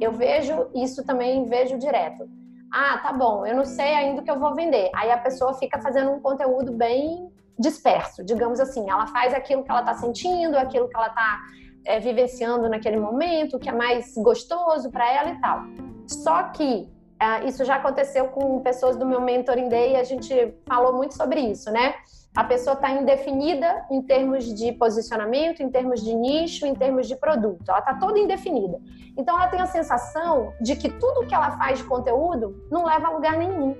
[0.00, 2.28] Eu vejo isso também, vejo direto.
[2.72, 4.90] Ah, tá bom, eu não sei ainda o que eu vou vender.
[4.94, 8.88] Aí a pessoa fica fazendo um conteúdo bem disperso, digamos assim.
[8.90, 11.40] Ela faz aquilo que ela está sentindo, aquilo que ela está
[11.84, 15.60] é, vivenciando naquele momento, que é mais gostoso para ela e tal.
[16.06, 16.88] Só que
[17.20, 21.14] é, isso já aconteceu com pessoas do meu Mentoring Day e a gente falou muito
[21.14, 21.94] sobre isso, né?
[22.36, 27.14] A pessoa está indefinida em termos de posicionamento, em termos de nicho, em termos de
[27.14, 27.62] produto.
[27.68, 28.80] Ela está toda indefinida.
[29.16, 33.06] Então, ela tem a sensação de que tudo que ela faz de conteúdo não leva
[33.06, 33.76] a lugar nenhum.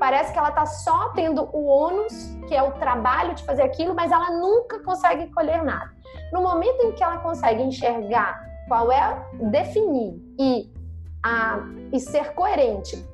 [0.00, 3.94] Parece que ela está só tendo o ônus, que é o trabalho de fazer aquilo,
[3.94, 5.92] mas ela nunca consegue colher nada.
[6.32, 10.72] No momento em que ela consegue enxergar qual é, definir e
[11.22, 11.58] a,
[11.92, 13.06] e ser coerente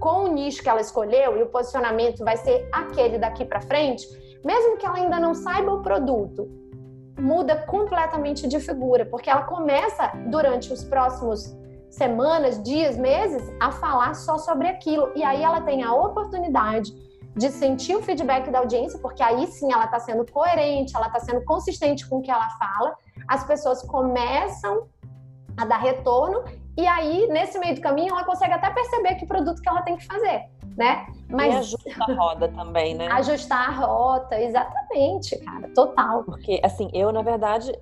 [0.00, 4.04] com o nicho que ela escolheu e o posicionamento vai ser aquele daqui para frente,
[4.44, 6.48] mesmo que ela ainda não saiba o produto,
[7.18, 11.56] muda completamente de figura, porque ela começa durante os próximos
[11.90, 16.92] semanas, dias, meses a falar só sobre aquilo e aí ela tem a oportunidade
[17.34, 21.20] de sentir o feedback da audiência, porque aí sim ela está sendo coerente, ela está
[21.20, 22.94] sendo consistente com o que ela fala,
[23.28, 24.88] as pessoas começam
[25.56, 26.44] a dar retorno
[26.76, 29.96] e aí, nesse meio do caminho, ela consegue até perceber que produto que ela tem
[29.96, 30.44] que fazer,
[30.76, 31.06] né?
[31.26, 31.54] Mas...
[31.54, 33.08] E ajusta a roda também, né?
[33.12, 36.24] Ajustar a rota, exatamente, cara, total.
[36.24, 37.72] Porque, assim, eu, na verdade,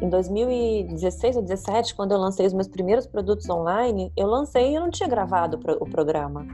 [0.00, 4.74] em 2016 ou 2017, quando eu lancei os meus primeiros produtos online, eu lancei e
[4.74, 6.46] eu não tinha gravado o programa.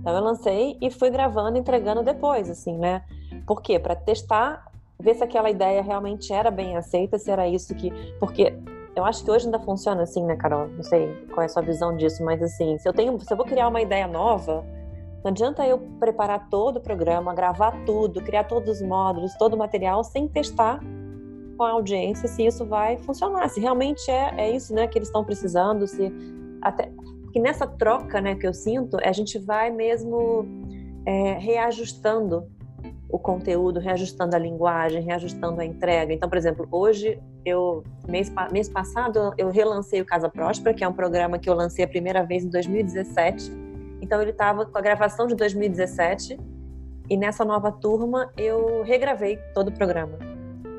[0.00, 3.02] Então eu lancei e fui gravando, entregando depois, assim, né?
[3.46, 3.78] Por quê?
[3.78, 4.66] Para testar,
[4.98, 7.90] ver se aquela ideia realmente era bem aceita, se era isso que.
[8.18, 8.56] Porque
[8.96, 10.68] eu acho que hoje ainda funciona assim, né, Carol?
[10.68, 13.36] Não sei qual é a sua visão disso, mas assim, se eu tenho, se eu
[13.36, 14.64] vou criar uma ideia nova,
[15.22, 19.58] não adianta eu preparar todo o programa, gravar tudo, criar todos os módulos, todo o
[19.58, 20.80] material sem testar
[21.60, 25.08] com a audiência se isso vai funcionar, se realmente é, é isso, né, que eles
[25.08, 26.10] estão precisando, se
[26.62, 26.90] até
[27.22, 30.46] porque nessa troca, né, que eu sinto, a gente vai mesmo
[31.04, 32.50] é, reajustando
[33.10, 36.14] o conteúdo, reajustando a linguagem, reajustando a entrega.
[36.14, 40.88] Então, por exemplo, hoje eu mês, mês passado eu relancei o Casa Próspera, que é
[40.88, 43.52] um programa que eu lancei a primeira vez em 2017.
[44.00, 46.40] Então ele estava com a gravação de 2017
[47.10, 50.29] e nessa nova turma eu regravei todo o programa.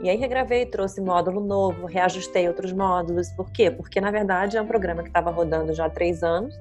[0.02, 3.30] E aí regravei, trouxe módulo novo, reajustei outros módulos.
[3.30, 3.70] Por quê?
[3.70, 6.56] Porque na verdade é um programa que estava rodando já há três anos,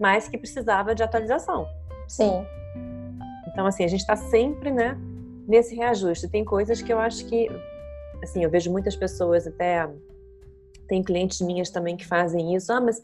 [0.00, 1.68] mas que precisava de atualização.
[2.06, 2.46] Sim.
[3.46, 4.96] Então, assim, a gente está sempre, né,
[5.46, 6.28] nesse reajuste.
[6.28, 7.48] Tem coisas que eu acho que,
[8.22, 9.86] assim, eu vejo muitas pessoas até,
[10.86, 12.72] tem clientes minhas também que fazem isso.
[12.72, 13.02] Ah, mas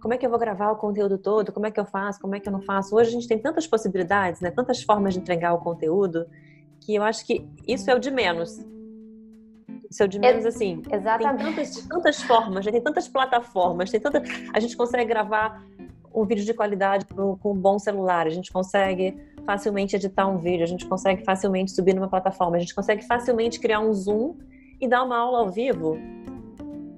[0.00, 1.50] como é que eu vou gravar o conteúdo todo?
[1.50, 2.20] Como é que eu faço?
[2.20, 2.94] Como é que eu não faço?
[2.94, 6.26] Hoje a gente tem tantas possibilidades, né, tantas formas de entregar o conteúdo,
[6.80, 8.60] que eu acho que isso é o de menos.
[9.90, 10.82] Isso é o de menos, assim.
[10.90, 11.44] Exatamente.
[11.44, 12.72] Tem tantas, tantas formas, né?
[12.72, 14.22] tem tantas plataformas, tem tanta...
[14.52, 15.62] a gente consegue gravar
[16.14, 20.62] um vídeo de qualidade com um bom celular, a gente consegue facilmente editar um vídeo,
[20.62, 24.36] a gente consegue facilmente subir numa plataforma, a gente consegue facilmente criar um Zoom
[24.80, 25.98] e dar uma aula ao vivo.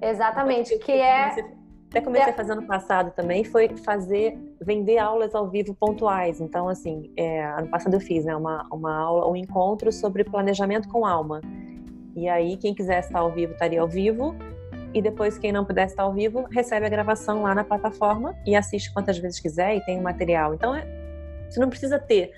[0.01, 1.57] Exatamente, que é.
[1.89, 6.41] Até comecei a fazer ano passado também, foi fazer, vender aulas ao vivo pontuais.
[6.41, 10.89] Então, assim, é, ano passado eu fiz né, uma, uma aula, um encontro sobre planejamento
[10.89, 11.41] com alma.
[12.17, 14.35] E aí, quem quiser estar ao vivo, estaria ao vivo
[14.91, 18.55] e depois quem não pudesse estar ao vivo recebe a gravação lá na plataforma e
[18.55, 20.55] assiste quantas vezes quiser e tem o material.
[20.55, 20.83] Então é,
[21.47, 22.31] você não precisa ter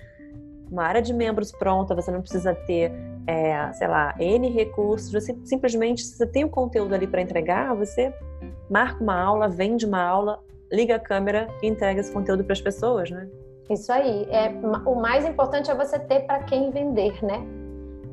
[0.70, 2.92] uma área de membros pronta, você não precisa ter,
[3.26, 7.74] é, sei lá, N recursos, você simplesmente, se você tem o conteúdo ali para entregar,
[7.74, 8.12] você
[8.68, 10.40] marca uma aula, vende uma aula,
[10.70, 13.26] liga a câmera e entrega esse conteúdo para as pessoas, né?
[13.70, 14.26] Isso aí.
[14.30, 14.50] É,
[14.84, 17.42] o mais importante é você ter para quem vender, né?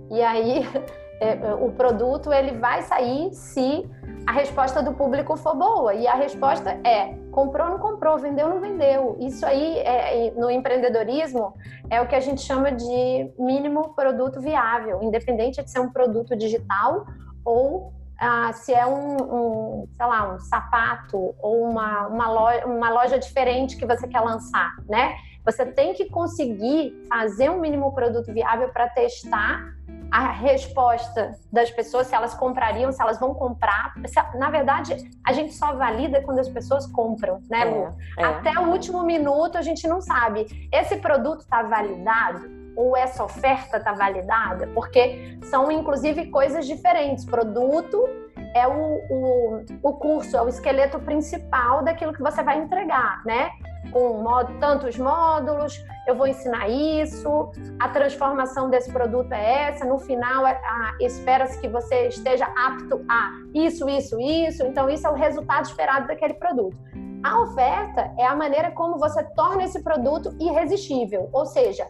[0.09, 0.65] E aí
[1.19, 3.89] é, é, o produto ele vai sair se
[4.25, 5.93] a resposta do público for boa.
[5.93, 9.17] E a resposta é: comprou, não comprou, vendeu, não vendeu.
[9.19, 11.53] Isso aí, é, no empreendedorismo,
[11.89, 16.35] é o que a gente chama de mínimo produto viável, independente de ser um produto
[16.35, 17.05] digital
[17.43, 22.89] ou ah, se é um, um, sei lá, um sapato ou uma, uma, loja, uma
[22.89, 25.15] loja diferente que você quer lançar, né?
[25.45, 29.77] Você tem que conseguir fazer um mínimo produto viável para testar
[30.11, 33.93] a resposta das pessoas, se elas comprariam, se elas vão comprar.
[34.35, 37.95] Na verdade, a gente só valida quando as pessoas compram, né, Lu?
[38.17, 38.25] É, é.
[38.25, 40.69] Até o último minuto a gente não sabe.
[40.71, 42.57] Esse produto está validado?
[42.75, 44.67] Ou essa oferta está validada?
[44.67, 47.25] Porque são, inclusive, coisas diferentes.
[47.25, 48.07] Produto
[48.53, 53.49] é o, o, o curso, é o esqueleto principal daquilo que você vai entregar, né?
[53.91, 54.23] Com
[54.59, 60.59] tantos módulos, eu vou ensinar isso, a transformação desse produto é essa, no final é,
[61.01, 66.07] espera-se que você esteja apto a isso, isso, isso, então isso é o resultado esperado
[66.07, 66.77] daquele produto.
[67.23, 71.85] A oferta é a maneira como você torna esse produto irresistível, ou seja,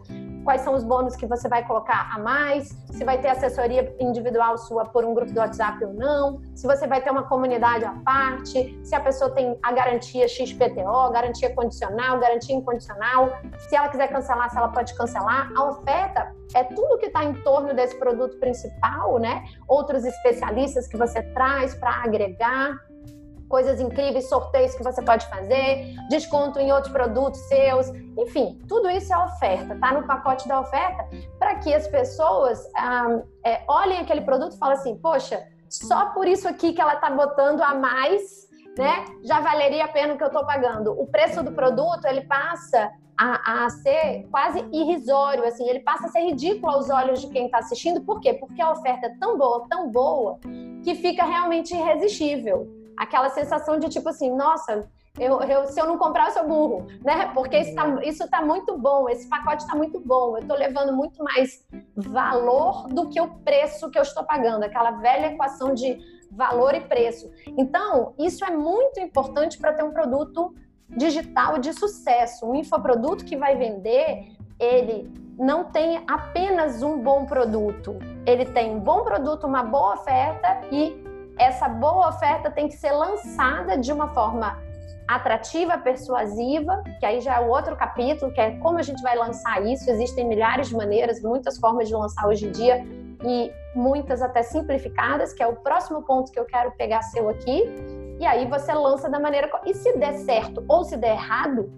[0.47, 4.57] quais são os bônus que você vai colocar a mais, se vai ter assessoria individual
[4.57, 7.91] sua por um grupo do WhatsApp ou não, se você vai ter uma comunidade à
[8.05, 14.07] parte, se a pessoa tem a garantia XPTO, garantia condicional, garantia incondicional, se ela quiser
[14.07, 15.51] cancelar, se ela pode cancelar.
[15.53, 19.43] A oferta é tudo que está em torno desse produto principal, né?
[19.67, 22.86] Outros especialistas que você traz para agregar
[23.47, 29.13] coisas incríveis, sorteios que você pode fazer, desconto em outros produtos seus, enfim, tudo isso
[29.13, 31.07] é oferta, tá no pacote da oferta,
[31.39, 36.27] para que as pessoas ah, é, olhem aquele produto e falem assim, poxa, só por
[36.27, 39.05] isso aqui que ela está botando a mais, né?
[39.23, 40.91] Já valeria a pena o que eu estou pagando.
[40.91, 46.09] O preço do produto ele passa a, a, ser quase irrisório, assim, ele passa a
[46.09, 48.01] ser ridículo aos olhos de quem está assistindo.
[48.01, 48.33] Por quê?
[48.33, 50.39] Porque a oferta é tão boa, tão boa,
[50.83, 55.97] que fica realmente irresistível aquela sensação de tipo assim, nossa, eu, eu, se eu não
[55.97, 57.31] comprar, eu sou burro, né?
[57.33, 60.93] Porque isso tá, isso tá muito bom, esse pacote está muito bom, eu estou levando
[60.93, 65.97] muito mais valor do que o preço que eu estou pagando, aquela velha equação de
[66.31, 67.31] valor e preço.
[67.57, 70.53] Então, isso é muito importante para ter um produto
[70.89, 72.45] digital de sucesso.
[72.45, 78.79] Um infoproduto que vai vender, ele não tem apenas um bom produto, ele tem um
[78.79, 81.06] bom produto, uma boa oferta e
[81.37, 84.57] essa boa oferta tem que ser lançada de uma forma
[85.07, 89.15] atrativa, persuasiva, que aí já é o outro capítulo, que é como a gente vai
[89.15, 89.89] lançar isso.
[89.89, 92.85] Existem milhares de maneiras, muitas formas de lançar hoje em dia
[93.23, 97.63] e muitas até simplificadas, que é o próximo ponto que eu quero pegar seu aqui.
[98.19, 101.71] E aí você lança da maneira e se der certo ou se der errado,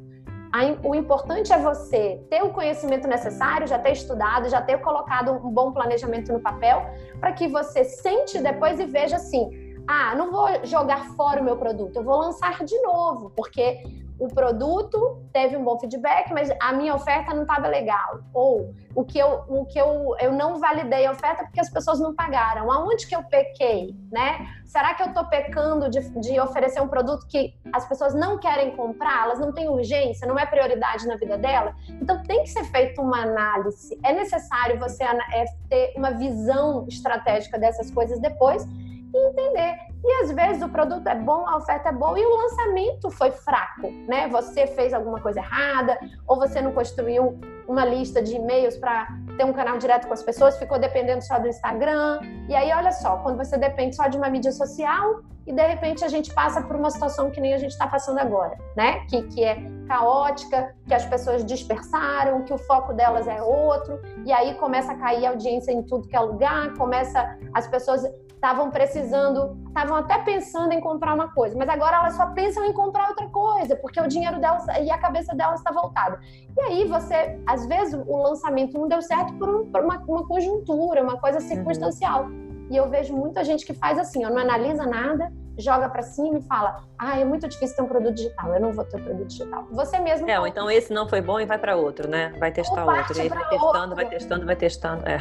[0.83, 5.51] o importante é você ter o conhecimento necessário, já ter estudado, já ter colocado um
[5.51, 6.85] bom planejamento no papel,
[7.19, 11.57] para que você sente depois e veja assim: ah, não vou jogar fora o meu
[11.57, 13.81] produto, eu vou lançar de novo, porque
[14.19, 18.19] o produto teve um bom feedback, mas a minha oferta não estava legal.
[18.31, 21.99] Ou o que eu, o que eu, eu não validei a oferta porque as pessoas
[21.99, 22.71] não pagaram.
[22.71, 24.45] Aonde que eu pequei, né?
[24.65, 28.75] Será que eu estou pecando de, de oferecer um produto que as pessoas não querem
[28.75, 31.73] comprar, elas não têm urgência, não é prioridade na vida dela?
[31.89, 33.97] Então tem que ser feita uma análise.
[34.03, 38.67] É necessário você é, ter uma visão estratégica dessas coisas depois
[39.13, 39.75] e entender.
[40.03, 43.31] E às vezes o produto é bom, a oferta é boa e o lançamento foi
[43.31, 44.27] fraco, né?
[44.29, 49.43] Você fez alguma coisa errada ou você não construiu uma lista de e-mails para ter
[49.43, 52.21] um canal direto com as pessoas, ficou dependendo só do Instagram.
[52.47, 56.05] E aí olha só, quando você depende só de uma mídia social e de repente
[56.05, 58.99] a gente passa por uma situação que nem a gente está passando agora, né?
[59.09, 64.31] Que, que é caótica, que as pessoas dispersaram, que o foco delas é outro, e
[64.31, 68.03] aí começa a cair audiência em tudo que é lugar, começa as pessoas
[68.39, 72.71] estavam precisando, estavam até pensando em comprar uma coisa, mas agora elas só pensam em
[72.71, 76.17] comprar outra coisa, porque o dinheiro delas e a cabeça delas está voltada.
[76.57, 80.25] E aí você, às vezes, o lançamento não deu certo por, um, por uma, uma,
[80.25, 82.23] conjuntura, uma coisa circunstancial.
[82.23, 82.48] Uhum.
[82.69, 86.39] E eu vejo muita gente que faz assim, ó, não analisa nada, joga para cima
[86.39, 89.03] e fala: ah, é muito difícil ter um produto digital, eu não vou ter um
[89.03, 89.67] produto digital.
[89.71, 90.29] Você mesmo.
[90.29, 92.33] É, ou então esse não foi bom e vai para outro, né?
[92.39, 93.17] Vai testar outro.
[93.17, 93.95] E aí vai testando, outro.
[93.95, 95.03] vai testando, vai testando.
[95.07, 95.19] É.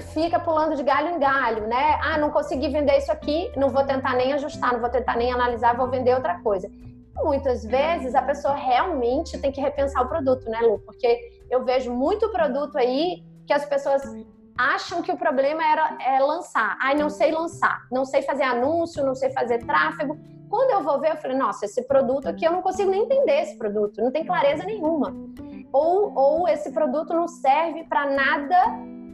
[0.00, 1.98] Fica pulando de galho em galho, né?
[2.02, 5.32] Ah, não consegui vender isso aqui, não vou tentar nem ajustar, não vou tentar nem
[5.32, 6.70] analisar, vou vender outra coisa.
[7.22, 10.78] Muitas vezes a pessoa realmente tem que repensar o produto, né, Lu?
[10.78, 11.18] Porque
[11.50, 14.02] eu vejo muito produto aí que as pessoas
[14.56, 16.76] acham que o problema era é, lançar.
[16.80, 20.18] Ai, não sei lançar, não sei fazer anúncio, não sei fazer tráfego.
[20.48, 23.42] Quando eu vou ver, eu falei, nossa, esse produto aqui eu não consigo nem entender
[23.42, 25.14] esse produto, não tem clareza nenhuma.
[25.72, 28.56] Ou, ou esse produto não serve para nada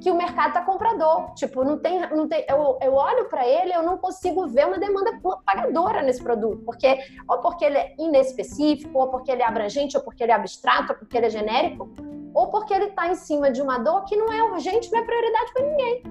[0.01, 1.33] que o mercado está comprador.
[1.35, 4.79] Tipo, não tem, não tem, eu, eu olho para ele, eu não consigo ver uma
[4.79, 6.99] demanda pagadora nesse produto, porque
[7.29, 10.93] ou porque ele é inespecífico, ou porque ele é abrangente, ou porque ele é abstrato,
[10.93, 11.89] ou porque ele é genérico
[12.37, 15.03] ou porque ele está em cima de uma dor que não é urgente, não é
[15.03, 16.03] prioridade para ninguém,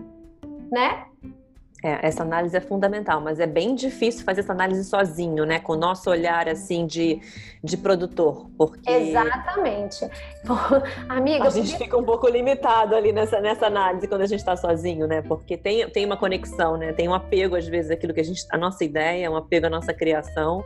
[0.72, 1.06] né?
[1.86, 5.60] É, essa análise é fundamental, mas é bem difícil fazer essa análise sozinho, né?
[5.60, 7.22] Com o nosso olhar, assim, de,
[7.64, 8.90] de produtor, porque...
[8.90, 10.10] Exatamente.
[11.08, 11.44] Amiga...
[11.44, 11.86] A gente podia...
[11.86, 15.22] fica um pouco limitado ali nessa, nessa análise quando a gente está sozinho, né?
[15.22, 16.92] Porque tem, tem uma conexão, né?
[16.92, 18.44] Tem um apego, às vezes, aquilo que a gente...
[18.50, 20.66] A nossa ideia, um apego à nossa criação,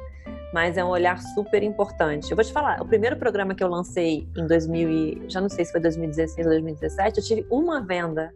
[0.54, 2.32] mas é um olhar super importante.
[2.32, 5.66] Eu vou te falar, o primeiro programa que eu lancei em 2000 já não sei
[5.66, 8.34] se foi 2016 ou 2017, eu tive uma venda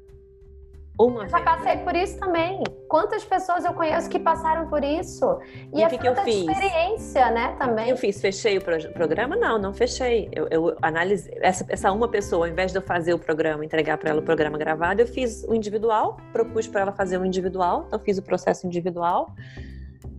[1.00, 2.64] uma Já passei por isso também.
[2.88, 5.40] Quantas pessoas eu conheço que passaram por isso?
[5.74, 6.48] E, e é que, que eu fiz?
[6.48, 7.90] experiência, né, também.
[7.90, 8.22] eu fiz?
[8.22, 9.36] Fechei o programa?
[9.36, 10.30] Não, não fechei.
[10.32, 11.36] Eu, eu analisei.
[11.42, 14.24] Essa, essa uma pessoa, ao invés de eu fazer o programa, entregar para ela o
[14.24, 18.22] programa gravado, eu fiz o individual, propus para ela fazer o individual, então fiz o
[18.22, 19.34] processo individual.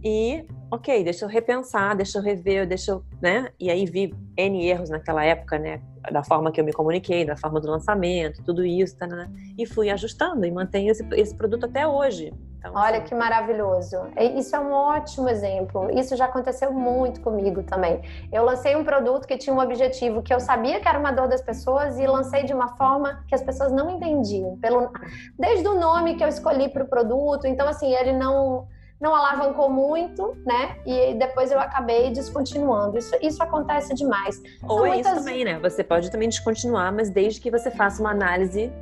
[0.03, 3.51] E, ok, deixa eu repensar, deixa eu rever, deixa eu, né?
[3.59, 5.81] E aí vi N erros naquela época, né?
[6.13, 9.31] Da forma que eu me comuniquei, da forma do lançamento, tudo isso, tá, né?
[9.57, 12.33] e fui ajustando e mantenho esse, esse produto até hoje.
[12.59, 13.09] Então, Olha assim...
[13.09, 13.97] que maravilhoso.
[14.37, 15.91] Isso é um ótimo exemplo.
[15.91, 18.01] Isso já aconteceu muito comigo também.
[18.33, 21.29] Eu lancei um produto que tinha um objetivo que eu sabia que era uma dor
[21.29, 24.57] das pessoas e lancei de uma forma que as pessoas não entendiam.
[24.57, 24.91] Pelo...
[25.39, 27.47] Desde o nome que eu escolhi para o produto.
[27.47, 28.67] Então, assim, ele não
[29.01, 30.77] não alavancou muito, né?
[30.87, 32.97] E depois eu acabei descontinuando.
[32.97, 34.41] Isso, isso acontece demais.
[34.63, 35.13] Ou São é muitas...
[35.13, 35.59] isso também, né?
[35.61, 38.73] Você pode também descontinuar, mas desde que você faça uma análise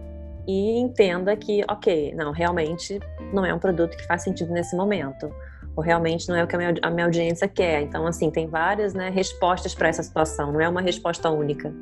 [0.46, 3.00] e entenda que, ok, não, realmente
[3.32, 5.32] não é um produto que faz sentido nesse momento.
[5.74, 7.80] Ou realmente não é o que a minha, a minha audiência quer.
[7.82, 11.72] Então, assim, tem várias né, respostas para essa situação, não é uma resposta única.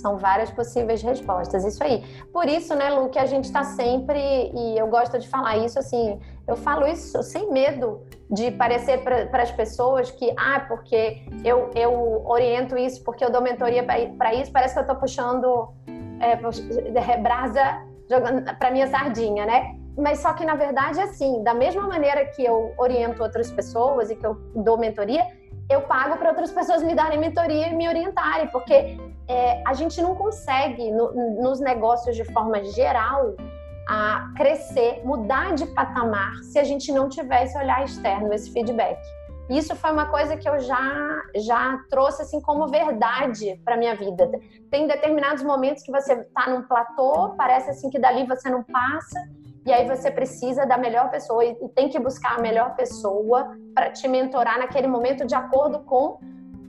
[0.00, 2.04] São várias possíveis respostas, isso aí.
[2.32, 4.18] Por isso, né, Lu, que a gente está sempre,
[4.54, 9.42] e eu gosto de falar isso assim, eu falo isso sem medo de parecer para
[9.42, 14.52] as pessoas que, ah, porque eu, eu oriento isso, porque eu dou mentoria para isso,
[14.52, 15.68] parece que eu estou puxando
[16.20, 17.82] é, brasa
[18.58, 19.74] para minha sardinha, né?
[19.96, 24.16] Mas só que, na verdade, assim, da mesma maneira que eu oriento outras pessoas e
[24.16, 25.26] que eu dou mentoria,
[25.70, 28.98] eu pago para outras pessoas me darem mentoria e me orientarem, porque
[29.28, 33.34] é, a gente não consegue, no, nos negócios de forma geral,
[33.88, 38.98] a crescer, mudar de patamar, se a gente não tiver esse olhar externo, esse feedback.
[39.48, 44.30] Isso foi uma coisa que eu já já trouxe assim como verdade para minha vida.
[44.70, 49.18] Tem determinados momentos que você está num platô, parece assim que dali você não passa,
[49.68, 53.90] e aí você precisa da melhor pessoa e tem que buscar a melhor pessoa para
[53.90, 56.18] te mentorar naquele momento de acordo com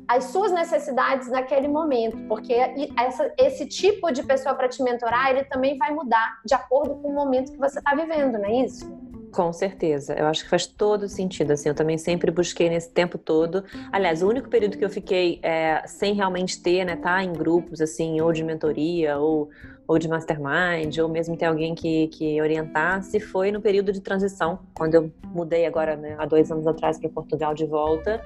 [0.05, 2.53] as suas necessidades naquele momento, porque
[2.97, 7.07] essa, esse tipo de pessoa para te mentorar, ele também vai mudar de acordo com
[7.07, 8.91] o momento que você está vivendo, não é isso?
[9.31, 11.51] Com certeza, eu acho que faz todo sentido.
[11.51, 13.63] Assim, eu também sempre busquei nesse tempo todo.
[13.91, 17.79] Aliás, o único período que eu fiquei é, sem realmente ter, né, tá em grupos
[17.79, 19.49] assim, ou de mentoria, ou,
[19.89, 24.59] ou de mastermind, ou mesmo ter alguém que, que orientasse, foi no período de transição,
[24.75, 28.23] quando eu mudei agora, né, há dois anos atrás para Portugal de volta.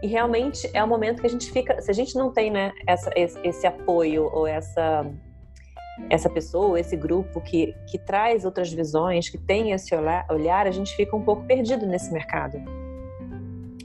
[0.00, 2.72] E realmente é o momento que a gente fica, se a gente não tem, né,
[2.86, 5.04] essa, esse, esse apoio ou essa
[6.10, 9.94] essa pessoa, esse grupo que, que traz outras visões, que tem esse
[10.28, 12.58] olhar, a gente fica um pouco perdido nesse mercado.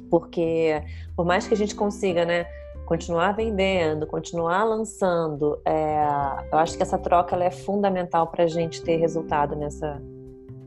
[0.10, 0.82] Porque
[1.16, 2.48] por mais que a gente consiga, né,
[2.90, 6.04] continuar vendendo, continuar lançando, é,
[6.52, 10.02] eu acho que essa troca ela é fundamental para a gente ter resultado nessa,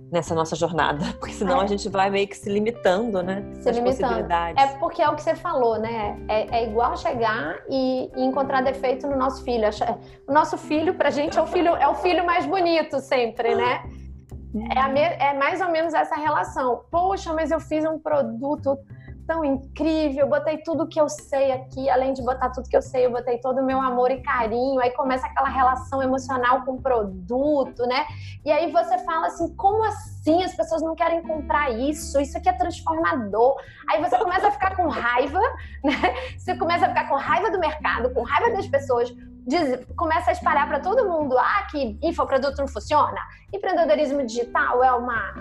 [0.08, 1.64] nessa nossa jornada, porque senão é.
[1.64, 3.44] a gente vai meio que se limitando, né?
[3.54, 4.32] Se limitando.
[4.56, 6.16] É porque é o que você falou, né?
[6.28, 9.68] É, é igual chegar e, e, encontrar defeito no nosso filho.
[10.28, 13.82] O nosso filho, pra gente, é o filho, é o filho mais bonito sempre, né?
[14.76, 16.84] É, me, é mais ou menos essa relação.
[16.88, 18.78] Poxa, mas eu fiz um produto
[19.26, 23.06] tão incrível, botei tudo que eu sei aqui, além de botar tudo que eu sei,
[23.06, 26.82] eu botei todo o meu amor e carinho, aí começa aquela relação emocional com o
[26.82, 28.04] produto, né?
[28.44, 32.20] E aí você fala assim, como assim as pessoas não querem comprar isso?
[32.20, 33.56] Isso aqui é transformador.
[33.90, 35.40] Aí você começa a ficar com raiva,
[35.82, 36.14] né?
[36.36, 39.12] Você começa a ficar com raiva do mercado, com raiva das pessoas,
[39.44, 43.18] Diz, começa a espalhar para todo mundo ah, que infoproduto não funciona,
[43.52, 45.34] empreendedorismo digital é uma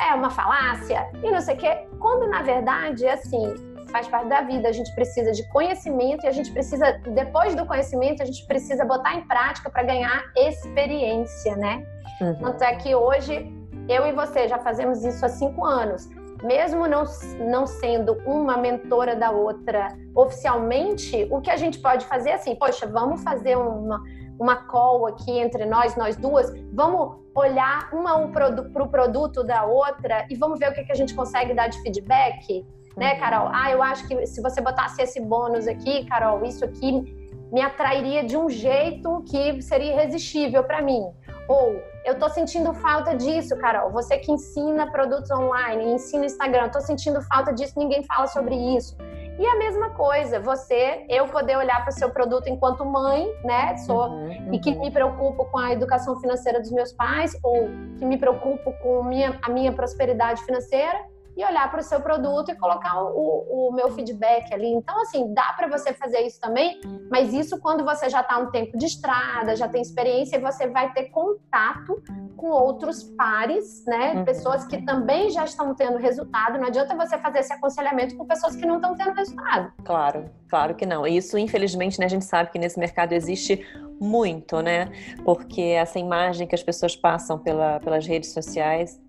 [0.00, 1.86] é uma falácia e não sei o quê.
[1.98, 3.54] Quando na verdade é assim,
[3.90, 7.66] faz parte da vida, a gente precisa de conhecimento e a gente precisa, depois do
[7.66, 11.84] conhecimento, a gente precisa botar em prática para ganhar experiência, né?
[12.20, 12.34] Uhum.
[12.36, 13.52] Tanto é que hoje
[13.88, 16.08] eu e você já fazemos isso há cinco anos.
[16.42, 17.04] Mesmo não,
[17.50, 22.54] não sendo uma mentora da outra oficialmente, o que a gente pode fazer é assim,
[22.54, 24.00] poxa, vamos fazer uma,
[24.38, 30.26] uma call aqui entre nós, nós duas, vamos olhar uma para o produto da outra
[30.30, 32.64] e vamos ver o que, que a gente consegue dar de feedback,
[32.96, 33.20] né, uhum.
[33.20, 33.50] Carol?
[33.52, 37.16] Ah, eu acho que se você botasse esse bônus aqui, Carol, isso aqui
[37.52, 41.02] me atrairia de um jeito que seria irresistível para mim.
[41.48, 43.90] Ou eu estou sentindo falta disso, Carol.
[43.90, 48.96] Você que ensina produtos online, ensina Instagram, estou sentindo falta disso, ninguém fala sobre isso.
[49.38, 53.76] E a mesma coisa, você, eu poder olhar para o seu produto enquanto mãe, né?
[53.78, 54.54] Sou uhum, uhum.
[54.54, 57.68] e que me preocupo com a educação financeira dos meus pais ou
[57.98, 60.98] que me preocupo com minha, a minha prosperidade financeira
[61.38, 64.66] e olhar para o seu produto e colocar o, o, meu feedback ali.
[64.66, 68.50] Então, assim, dá para você fazer isso também, mas isso quando você já está um
[68.50, 72.02] tempo de estrada, já tem experiência e você vai ter contato
[72.36, 74.14] com outros pares, né?
[74.14, 74.24] Uhum.
[74.24, 76.58] Pessoas que também já estão tendo resultado.
[76.58, 79.72] Não adianta você fazer esse aconselhamento com pessoas que não estão tendo resultado.
[79.84, 81.06] Claro, claro que não.
[81.06, 83.64] Isso, infelizmente, né, a gente sabe que nesse mercado existe
[84.00, 84.90] muito, né?
[85.24, 89.00] Porque essa imagem que as pessoas passam pela, pelas redes sociais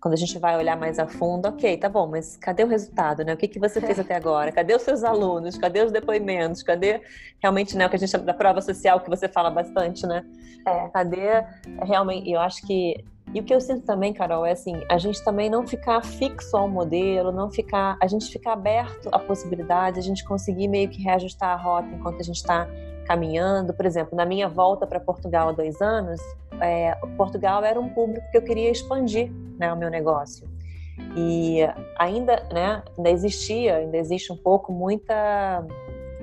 [0.00, 3.24] quando a gente vai olhar mais a fundo, ok, tá bom, mas cadê o resultado,
[3.24, 3.34] né?
[3.34, 4.52] O que, que você fez até agora?
[4.52, 5.58] Cadê os seus alunos?
[5.58, 6.62] Cadê os depoimentos?
[6.62, 7.00] Cadê
[7.40, 10.24] realmente, né, o que a gente chama da prova social, que você fala bastante, né?
[10.66, 10.88] É.
[10.88, 11.44] Cadê
[11.82, 15.22] realmente, eu acho que e o que eu sinto também, Carol, é assim, a gente
[15.22, 20.02] também não ficar fixo ao modelo, não ficar, a gente ficar aberto à possibilidade, a
[20.02, 22.66] gente conseguir meio que reajustar a rota enquanto a gente está
[23.08, 23.72] caminhando.
[23.72, 26.20] Por exemplo, na minha volta para Portugal há dois anos,
[26.60, 30.46] é, Portugal era um público que eu queria expandir né, o meu negócio.
[31.16, 31.60] E
[31.96, 35.64] ainda, né, ainda existia, ainda existe um pouco muita,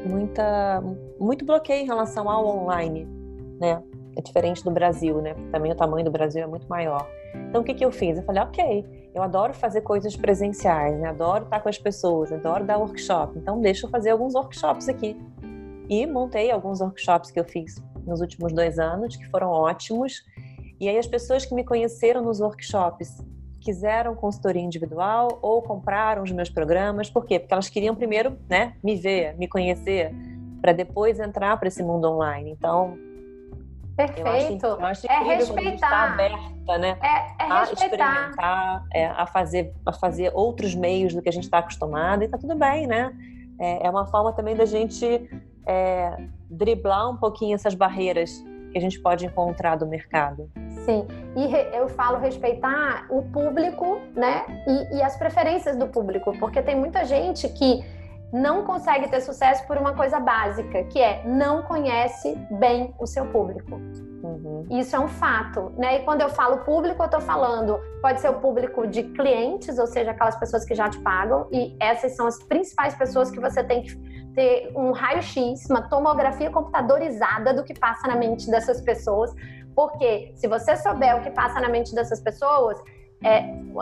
[0.06, 0.84] muita,
[1.20, 3.08] muito bloqueio em relação ao online,
[3.60, 3.82] né?
[4.18, 5.34] É diferente do Brasil, né?
[5.52, 7.06] Também o tamanho do Brasil é muito maior.
[7.50, 8.18] Então, o que, que eu fiz?
[8.18, 11.10] Eu falei, ok, eu adoro fazer coisas presenciais, né?
[11.10, 13.38] adoro estar com as pessoas, adoro dar workshop.
[13.38, 15.18] Então, deixa eu fazer alguns workshops aqui.
[15.90, 17.76] E montei alguns workshops que eu fiz
[18.06, 20.24] nos últimos dois anos, que foram ótimos.
[20.80, 23.24] E aí as pessoas que me conheceram nos workshops
[23.60, 27.10] quiseram consultoria individual ou compraram os meus programas.
[27.10, 27.40] Por quê?
[27.40, 30.14] Porque elas queriam primeiro né, me ver, me conhecer,
[30.62, 32.52] para depois entrar para esse mundo online.
[32.52, 32.98] Então,
[33.96, 34.66] Perfeito.
[34.66, 36.14] Eu acho, eu acho é respeitar.
[36.14, 36.98] Aberta, né?
[37.02, 38.14] É, é a respeitar.
[38.14, 42.28] experimentar, é, a, fazer, a fazer outros meios do que a gente está acostumado e
[42.28, 43.14] tá tudo bem, né?
[43.58, 45.30] É, é uma forma também da gente
[45.66, 46.16] é,
[46.49, 50.51] driblar um pouquinho essas barreiras que a gente pode encontrar do mercado.
[50.84, 54.45] Sim, e eu falo respeitar o público, né?
[54.68, 57.84] E, e as preferências do público, porque tem muita gente que
[58.34, 63.26] não consegue ter sucesso por uma coisa básica, que é não conhece bem o seu
[63.28, 63.76] público.
[63.76, 64.66] Uhum.
[64.70, 65.99] Isso é um fato, né?
[65.99, 69.88] E quando eu falo público, eu estou falando, pode ser o público de clientes, ou
[69.88, 73.63] seja, aquelas pessoas que já te pagam, e essas são as principais pessoas que você
[73.63, 73.95] tem que
[74.36, 79.34] ter um raio-x, uma tomografia computadorizada do que passa na mente dessas pessoas,
[79.76, 82.78] porque se você souber o que passa na mente dessas pessoas,
[83.24, 83.42] é,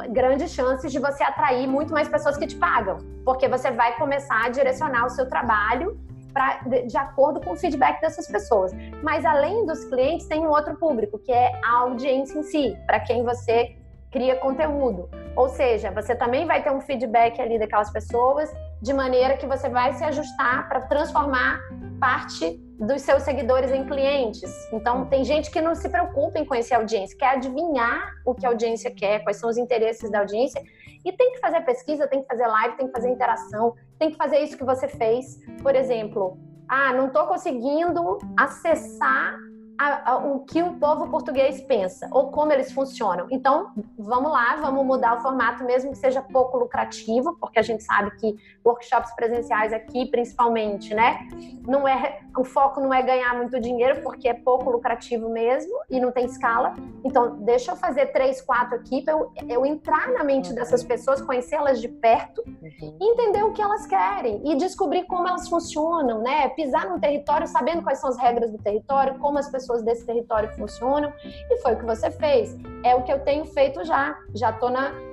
[0.09, 4.45] grandes chances de você atrair muito mais pessoas que te pagam, porque você vai começar
[4.45, 5.99] a direcionar o seu trabalho
[6.33, 8.71] pra, de, de acordo com o feedback dessas pessoas.
[9.01, 12.99] Mas além dos clientes, tem um outro público, que é a audiência em si, para
[12.99, 13.75] quem você
[14.11, 15.09] cria conteúdo.
[15.35, 19.67] Ou seja, você também vai ter um feedback ali daquelas pessoas, de maneira que você
[19.67, 21.59] vai se ajustar para transformar
[21.99, 24.51] parte dos seus seguidores em clientes.
[24.71, 28.45] Então, tem gente que não se preocupa em conhecer a audiência, quer adivinhar o que
[28.45, 30.61] a audiência quer, quais são os interesses da audiência,
[31.05, 34.17] e tem que fazer pesquisa, tem que fazer live, tem que fazer interação, tem que
[34.17, 35.39] fazer isso que você fez.
[35.61, 39.37] Por exemplo, ah, não estou conseguindo acessar
[39.77, 43.27] a, a, o que o povo português pensa ou como eles funcionam.
[43.31, 47.83] Então, vamos lá, vamos mudar o formato, mesmo que seja pouco lucrativo, porque a gente
[47.83, 51.27] sabe que workshops presenciais aqui, principalmente, né,
[51.67, 55.99] não é o foco não é ganhar muito dinheiro, porque é pouco lucrativo mesmo e
[55.99, 56.73] não tem escala.
[57.03, 61.21] Então, deixa eu fazer três, quatro aqui para eu, eu, entrar na mente dessas pessoas,
[61.21, 62.97] conhecê-las de perto, uhum.
[62.99, 67.83] entender o que elas querem e descobrir como elas funcionam, né, pisar no território, sabendo
[67.83, 71.73] quais são as regras do território, como as pessoas pessoas desse território funcionam, e foi
[71.73, 72.55] o que você fez.
[72.83, 74.19] É o que eu tenho feito já.
[74.35, 74.69] Já estou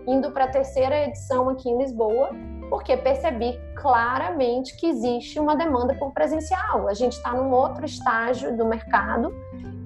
[0.06, 2.30] indo para a terceira edição aqui em Lisboa,
[2.68, 6.88] porque percebi claramente que existe uma demanda por presencial.
[6.88, 9.32] A gente está num outro estágio do mercado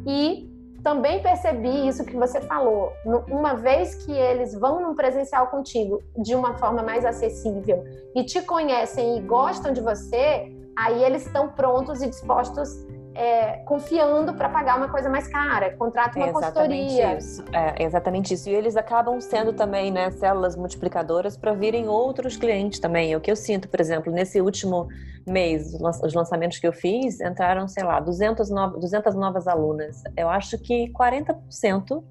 [0.07, 0.51] e
[0.83, 2.93] também percebi isso que você falou.
[3.29, 7.83] Uma vez que eles vão num presencial contigo de uma forma mais acessível
[8.15, 14.35] e te conhecem e gostam de você, aí eles estão prontos e dispostos é, confiando
[14.35, 17.17] para pagar uma coisa mais cara, contrata uma é consultoria.
[17.17, 17.45] Isso.
[17.53, 18.49] É exatamente isso.
[18.49, 23.13] E eles acabam sendo também né, células multiplicadoras para virem outros clientes também.
[23.13, 24.89] É o que eu sinto, por exemplo, nesse último
[25.27, 28.79] mês, os lançamentos que eu fiz, entraram, sei lá, 200, no...
[28.79, 30.03] 200 novas alunas.
[30.17, 32.03] Eu acho que 40%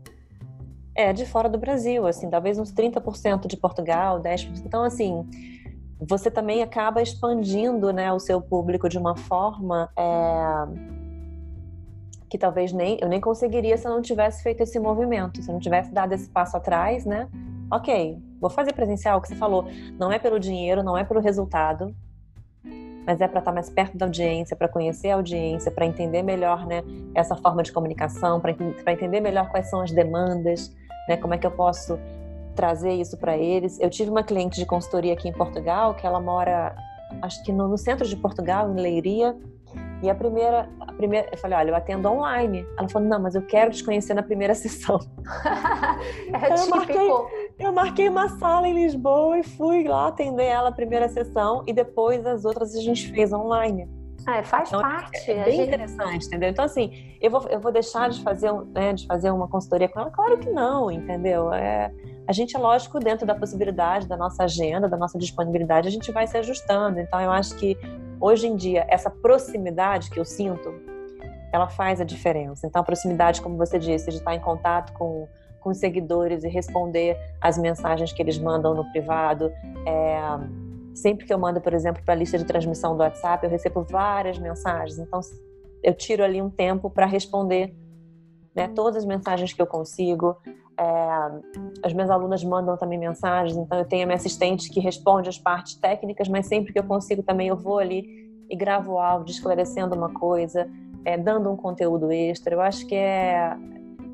[0.96, 4.64] é de fora do Brasil, assim, talvez uns 30% de Portugal, 10%.
[4.66, 5.26] Então, assim,
[6.08, 10.68] você também acaba expandindo né, o seu público de uma forma é,
[12.30, 15.54] que talvez nem eu nem conseguiria se eu não tivesse feito esse movimento, se eu
[15.54, 17.30] não tivesse dado esse passo atrás, né?
[17.72, 19.66] Ok, vou fazer presencial, o que você falou,
[19.98, 21.96] não é pelo dinheiro, não é pelo resultado,
[23.06, 26.66] mas é para estar mais perto da audiência, para conhecer a audiência, para entender melhor,
[26.66, 26.84] né,
[27.14, 28.52] essa forma de comunicação, para
[28.94, 30.74] entender melhor quais são as demandas,
[31.08, 32.00] né, como é que eu posso
[32.54, 33.80] trazer isso para eles.
[33.80, 36.76] Eu tive uma cliente de consultoria aqui em Portugal que ela mora,
[37.22, 39.36] acho que no, no centro de Portugal, em Leiria,
[40.02, 42.66] e a primeira, a primeira, eu falei, olha, eu atendo online.
[42.78, 45.00] Ela falou, não, mas eu quero te conhecer na primeira sessão.
[46.34, 47.10] é eu marquei,
[47.60, 51.74] eu marquei uma sala em Lisboa e fui lá atender ela a primeira sessão e
[51.74, 53.88] depois as outras a gente fez online.
[54.26, 55.32] Ah, é, faz então, parte.
[55.32, 55.68] É bem gente...
[55.68, 56.50] interessante, entendeu?
[56.50, 60.00] Então, assim, eu vou, eu vou deixar de fazer, né, de fazer uma consultoria com
[60.00, 60.12] ela?
[60.12, 61.52] Claro que não, entendeu?
[61.54, 61.92] É,
[62.26, 66.12] a gente, é lógico, dentro da possibilidade, da nossa agenda, da nossa disponibilidade, a gente
[66.12, 67.00] vai se ajustando.
[67.00, 67.78] Então, eu acho que
[68.20, 70.74] hoje em dia, essa proximidade que eu sinto,
[71.52, 72.66] ela faz a diferença.
[72.66, 75.28] Então, a proximidade, como você disse, de estar em contato com,
[75.60, 79.52] com os seguidores e responder as mensagens que eles mandam no privado.
[79.86, 80.18] É,
[80.96, 83.84] sempre que eu mando, por exemplo, para a lista de transmissão do WhatsApp, eu recebo
[83.84, 84.98] várias mensagens.
[84.98, 85.20] Então,
[85.84, 87.76] eu tiro ali um tempo para responder
[88.56, 90.38] né, todas as mensagens que eu consigo.
[90.78, 95.30] É, as minhas alunas mandam também mensagens, então eu tenho a minha assistente que responde
[95.30, 99.32] as partes técnicas, mas sempre que eu consigo também eu vou ali e gravo áudio
[99.32, 100.70] esclarecendo uma coisa,
[101.06, 102.56] é, dando um conteúdo extra.
[102.56, 103.56] Eu acho que é,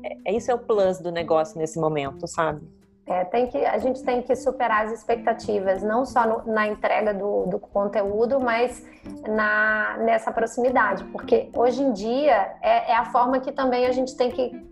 [0.02, 2.60] é, é isso é o plus do negócio nesse momento, sabe?
[3.06, 7.12] É, tem que, a gente tem que superar as expectativas, não só no, na entrega
[7.12, 8.86] do, do, conteúdo, mas
[9.28, 14.16] na, nessa proximidade, porque hoje em dia é, é a forma que também a gente
[14.16, 14.69] tem que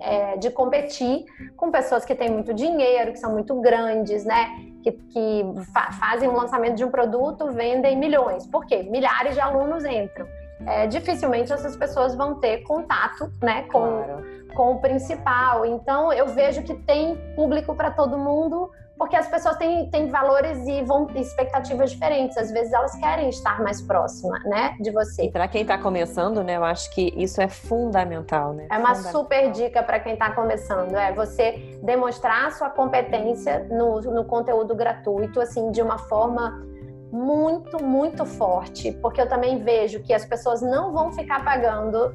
[0.00, 1.24] é, de competir
[1.56, 4.48] com pessoas que têm muito dinheiro, que são muito grandes, né?
[4.82, 8.46] Que, que fa fazem um lançamento de um produto, vendem milhões.
[8.46, 8.82] Por quê?
[8.82, 10.26] Milhares de alunos entram.
[10.66, 14.24] É, dificilmente essas pessoas vão ter contato né, com, claro.
[14.54, 15.64] com o principal.
[15.64, 20.58] Então, eu vejo que tem público para todo mundo, porque as pessoas têm, têm valores
[20.66, 22.36] e vão expectativas diferentes.
[22.36, 25.30] Às vezes elas querem estar mais próxima, né, de você.
[25.30, 28.66] Para quem está começando, né, eu acho que isso é fundamental, né?
[28.70, 34.00] É uma super dica para quem está começando, é você demonstrar a sua competência no,
[34.00, 36.66] no conteúdo gratuito, assim, de uma forma
[37.12, 42.14] muito, muito forte, porque eu também vejo que as pessoas não vão ficar pagando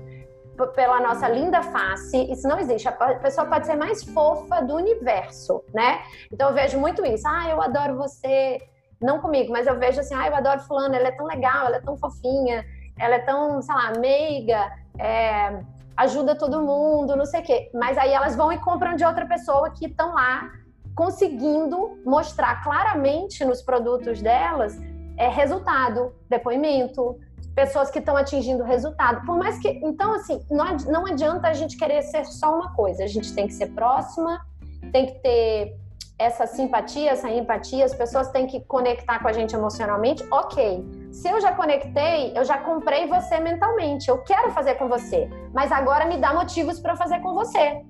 [0.76, 2.88] pela nossa linda face, isso não existe.
[2.88, 6.02] A pessoa pode ser mais fofa do universo, né?
[6.32, 7.28] Então eu vejo muito isso.
[7.28, 8.60] Ah, eu adoro você.
[9.02, 11.76] Não comigo, mas eu vejo assim, ah, eu adoro fulano, ela é tão legal, ela
[11.76, 12.64] é tão fofinha,
[12.98, 15.60] ela é tão, sei lá, meiga, é,
[15.98, 17.70] ajuda todo mundo, não sei o quê.
[17.74, 20.50] Mas aí elas vão e compram de outra pessoa que estão lá
[20.96, 24.80] conseguindo mostrar claramente nos produtos delas
[25.18, 27.20] é, resultado, depoimento,
[27.56, 29.26] pessoas que estão atingindo resultado.
[29.26, 29.70] Por mais que.
[29.84, 33.04] Então, assim, não, adianta a gente querer ser só uma coisa.
[33.04, 34.40] A gente tem que ser próxima,
[34.92, 35.76] tem que ter
[36.18, 40.24] essa simpatia, essa empatia, as pessoas têm que conectar com a gente emocionalmente.
[40.32, 40.86] Ok.
[41.12, 44.10] Se eu já conectei, eu já comprei você mentalmente.
[44.10, 45.30] Eu quero fazer com você.
[45.54, 47.82] Mas agora me dá motivos para fazer com você.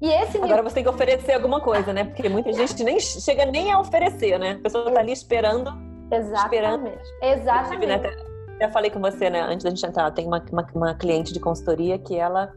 [0.00, 2.04] E esse Agora você tem que oferecer alguma coisa, né?
[2.04, 4.52] Porque muita gente nem chega nem a oferecer, né?
[4.58, 5.70] A pessoa tá ali esperando.
[6.10, 7.00] Exatamente.
[7.02, 7.02] Esperando.
[7.22, 7.86] Exatamente.
[7.86, 8.31] Né,
[8.62, 11.40] já falei com você, né, antes da gente entrar, tem uma, uma, uma, cliente de
[11.40, 12.52] consultoria que ela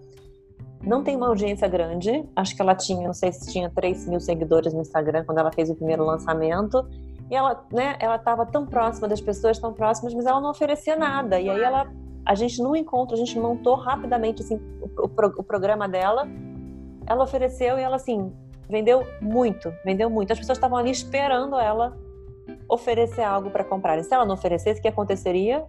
[0.84, 2.24] não tem uma audiência grande.
[2.36, 5.52] Acho que ela tinha, não sei se tinha 3 mil seguidores no Instagram quando ela
[5.52, 6.88] fez o primeiro lançamento.
[7.30, 10.96] E ela, né, ela estava tão próxima das pessoas, tão próximas, mas ela não oferecia
[10.96, 11.40] nada.
[11.40, 11.92] E aí ela,
[12.24, 16.28] a gente no encontro, a gente montou rapidamente assim, o, o, o programa dela
[17.08, 18.32] ela ofereceu e ela, assim,
[18.70, 20.34] vendeu muito, vendeu muito.
[20.34, 21.98] As pessoas estavam ali esperando ela
[22.70, 23.98] oferecer algo para comprar.
[23.98, 25.64] E se ela não oferecesse, o que aconteceria?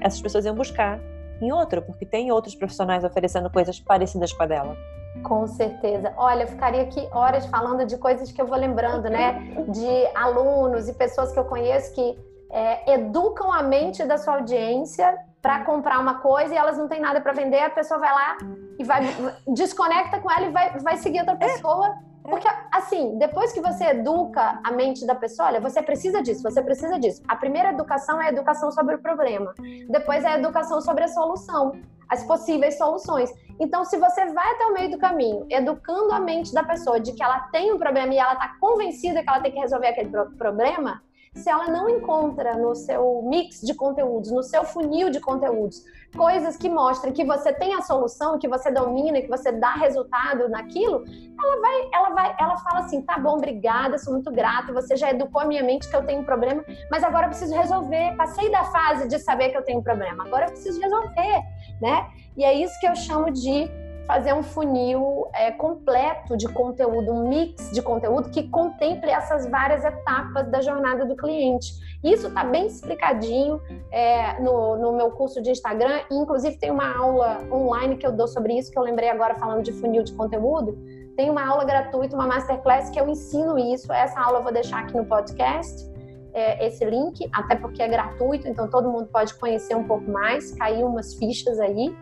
[0.00, 1.00] Essas pessoas iam buscar
[1.40, 4.76] em outro, porque tem outros profissionais oferecendo coisas parecidas com a dela.
[5.22, 6.12] Com certeza.
[6.16, 9.32] Olha, eu ficaria aqui horas falando de coisas que eu vou lembrando, né?
[9.68, 12.18] De alunos e pessoas que eu conheço que
[12.50, 17.00] é, educam a mente da sua audiência para comprar uma coisa e elas não têm
[17.00, 18.38] nada para vender, a pessoa vai lá
[18.78, 19.00] e vai
[19.48, 21.88] desconecta com ela e vai, vai seguir outra pessoa.
[21.88, 22.09] É.
[22.30, 26.62] Porque, assim, depois que você educa a mente da pessoa, olha, você precisa disso, você
[26.62, 27.20] precisa disso.
[27.26, 29.52] A primeira educação é a educação sobre o problema.
[29.88, 31.72] Depois é a educação sobre a solução,
[32.08, 33.30] as possíveis soluções.
[33.58, 37.12] Então, se você vai até o meio do caminho, educando a mente da pessoa de
[37.12, 40.10] que ela tem um problema e ela está convencida que ela tem que resolver aquele
[40.38, 41.02] problema,
[41.34, 45.84] se ela não encontra no seu mix de conteúdos, no seu funil de conteúdos,
[46.16, 50.48] coisas que mostrem que você tem a solução, que você domina, que você dá resultado
[50.48, 51.04] naquilo,
[51.38, 55.10] ela vai, ela vai, ela fala assim: tá bom, obrigada, sou muito grata, você já
[55.10, 58.16] educou a minha mente que eu tenho um problema, mas agora eu preciso resolver.
[58.16, 61.42] Passei da fase de saber que eu tenho um problema, agora eu preciso resolver.
[61.80, 62.10] né?
[62.36, 63.70] E é isso que eu chamo de
[64.06, 69.84] fazer um funil é, completo de conteúdo, um mix de conteúdo que contemple essas várias
[69.84, 71.72] etapas da jornada do cliente.
[72.02, 73.60] Isso está bem explicadinho
[73.92, 78.26] é, no, no meu curso de Instagram, inclusive tem uma aula online que eu dou
[78.26, 80.76] sobre isso, que eu lembrei agora falando de funil de conteúdo.
[81.16, 83.92] Tem uma aula gratuita, uma masterclass que eu ensino isso.
[83.92, 85.90] Essa aula eu vou deixar aqui no podcast.
[86.32, 90.52] É, esse link, até porque é gratuito, então todo mundo pode conhecer um pouco mais,
[90.52, 91.94] cair umas fichas aí.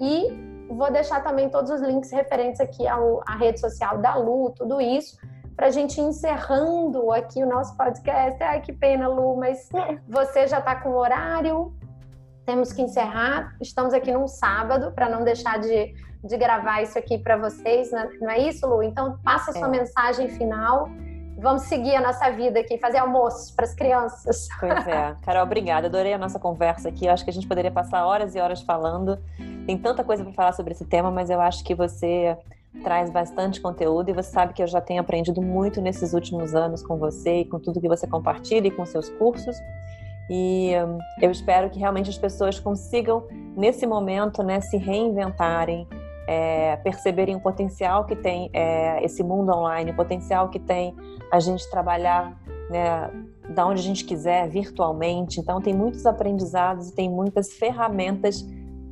[0.00, 4.50] E Vou deixar também todos os links referentes aqui ao, à rede social da Lu,
[4.50, 5.16] tudo isso,
[5.54, 8.42] para a gente ir encerrando aqui o nosso podcast.
[8.42, 9.68] Ai, que pena, Lu, mas
[10.08, 11.72] você já está com o horário,
[12.44, 13.56] temos que encerrar.
[13.60, 18.08] Estamos aqui num sábado, para não deixar de, de gravar isso aqui para vocês, né?
[18.20, 18.82] não é isso, Lu?
[18.82, 19.70] Então, passa a sua é.
[19.70, 20.88] mensagem final
[21.38, 24.48] vamos seguir a nossa vida aqui, fazer almoço para as crianças.
[24.58, 25.14] Pois é.
[25.22, 25.86] Carol, obrigada.
[25.86, 27.06] Adorei a nossa conversa aqui.
[27.06, 29.18] Eu acho que a gente poderia passar horas e horas falando.
[29.66, 32.36] Tem tanta coisa para falar sobre esse tema, mas eu acho que você
[32.82, 36.82] traz bastante conteúdo e você sabe que eu já tenho aprendido muito nesses últimos anos
[36.82, 39.56] com você e com tudo que você compartilha e com seus cursos.
[40.28, 43.26] E hum, eu espero que realmente as pessoas consigam,
[43.56, 45.86] nesse momento, né, se reinventarem,
[46.26, 50.94] é, perceberem o potencial que tem é, esse mundo online, o potencial que tem
[51.30, 52.36] a gente trabalhar
[52.70, 53.10] né,
[53.48, 55.40] da onde a gente quiser, virtualmente.
[55.40, 58.44] Então, tem muitos aprendizados e tem muitas ferramentas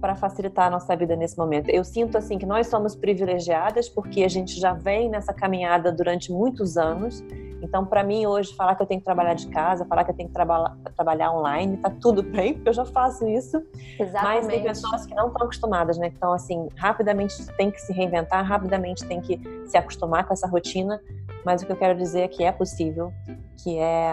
[0.04, 1.70] para facilitar a nossa vida nesse momento.
[1.70, 6.30] Eu sinto assim que nós somos privilegiadas porque a gente já vem nessa caminhada durante
[6.30, 7.24] muitos anos.
[7.62, 10.14] Então, para mim hoje falar que eu tenho que trabalhar de casa, falar que eu
[10.14, 13.62] tenho que traba trabalhar online, tá tudo bem, porque eu já faço isso.
[13.98, 14.42] Exatamente.
[14.42, 16.12] Mas tem pessoas que não estão acostumadas, né?
[16.14, 21.00] Então, assim, rapidamente tem que se reinventar, rapidamente tem que se acostumar com essa rotina.
[21.46, 23.10] Mas o que eu quero dizer é que é possível,
[23.56, 24.12] que é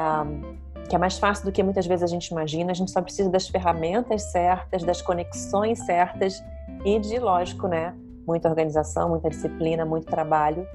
[0.92, 2.72] que é mais fácil do que muitas vezes a gente imagina.
[2.72, 6.44] A gente só precisa das ferramentas certas, das conexões certas
[6.84, 7.96] e de, lógico, né,
[8.28, 10.68] muita organização, muita disciplina, muito trabalho.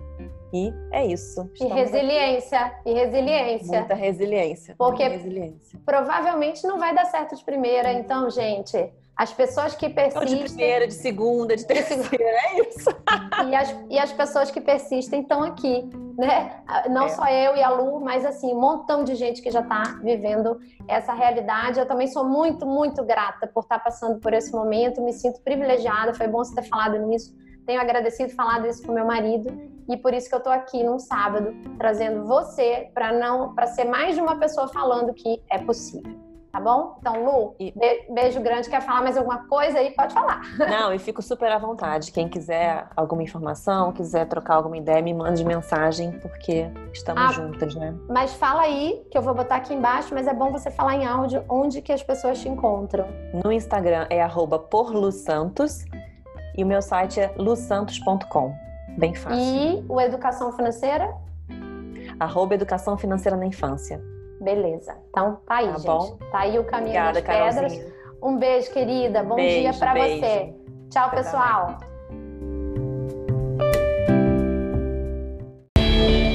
[0.55, 1.51] E é isso.
[1.61, 2.89] e resiliência, aqui.
[2.89, 3.79] e resiliência.
[3.79, 4.75] Muita resiliência.
[4.79, 5.79] Porque muita resiliência.
[5.85, 10.45] provavelmente não vai dar certo de primeira, então, gente, as pessoas que persistem.
[10.45, 12.91] De primeira, de segunda, de terceira, é isso.
[13.49, 15.89] E as, e as pessoas que persistem estão aqui,
[16.19, 16.63] né?
[16.91, 17.09] Não é.
[17.09, 20.61] só eu e a Lu, mas assim, um montão de gente que já está vivendo
[20.87, 21.81] essa realidade.
[21.81, 25.01] Eu também sou muito, muito grata por estar tá passando por esse momento.
[25.01, 26.13] Me sinto privilegiada.
[26.13, 27.35] Foi bom você ter falado nisso.
[27.65, 29.51] Tenho agradecido falado isso com meu marido
[29.89, 33.85] e por isso que eu estou aqui num sábado trazendo você para não para ser
[33.85, 36.26] mais de uma pessoa falando que é possível
[36.57, 36.97] tá bom?
[37.01, 37.57] Então, Lu,
[38.15, 38.71] beijo grande.
[38.71, 39.91] Quer falar mais alguma coisa aí?
[39.91, 40.41] Pode falar.
[40.59, 42.11] Não, e fico super à vontade.
[42.11, 47.75] Quem quiser alguma informação, quiser trocar alguma ideia, me mande mensagem, porque estamos ah, juntas,
[47.75, 47.95] né?
[48.09, 51.07] Mas fala aí, que eu vou botar aqui embaixo, mas é bom você falar em
[51.07, 53.07] áudio onde que as pessoas te encontram.
[53.45, 55.85] No Instagram é arroba porlusantos
[56.57, 58.55] e o meu site é lusantos.com.
[58.97, 59.39] Bem fácil.
[59.39, 61.15] E o Educação Financeira?
[62.19, 64.01] Arroba Educação Financeira na Infância.
[64.41, 64.97] Beleza.
[65.11, 65.87] Então tá aí, tá gente.
[65.87, 66.19] Bom?
[66.31, 67.73] Tá aí o caminho Obrigada, das pedras.
[67.73, 67.97] Carolzinha.
[68.23, 69.23] Um beijo, querida.
[69.23, 70.55] Bom beijo, dia para você.
[70.91, 71.67] Tchau, Você pessoal.
[71.67, 71.97] Também.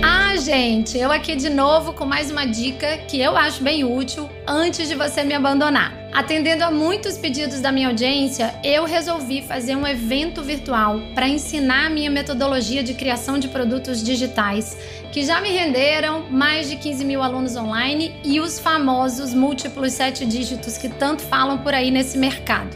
[0.04, 4.30] Ah, gente, eu aqui de novo com mais uma dica que eu acho bem útil
[4.47, 6.01] antes de você me abandonar.
[6.14, 11.86] Atendendo a muitos pedidos da minha audiência, eu resolvi fazer um evento virtual para ensinar
[11.86, 14.78] a minha metodologia de criação de produtos digitais,
[15.09, 20.26] que já me renderam mais de 15 mil alunos online e os famosos múltiplos sete
[20.26, 22.76] dígitos que tanto falam por aí nesse mercado.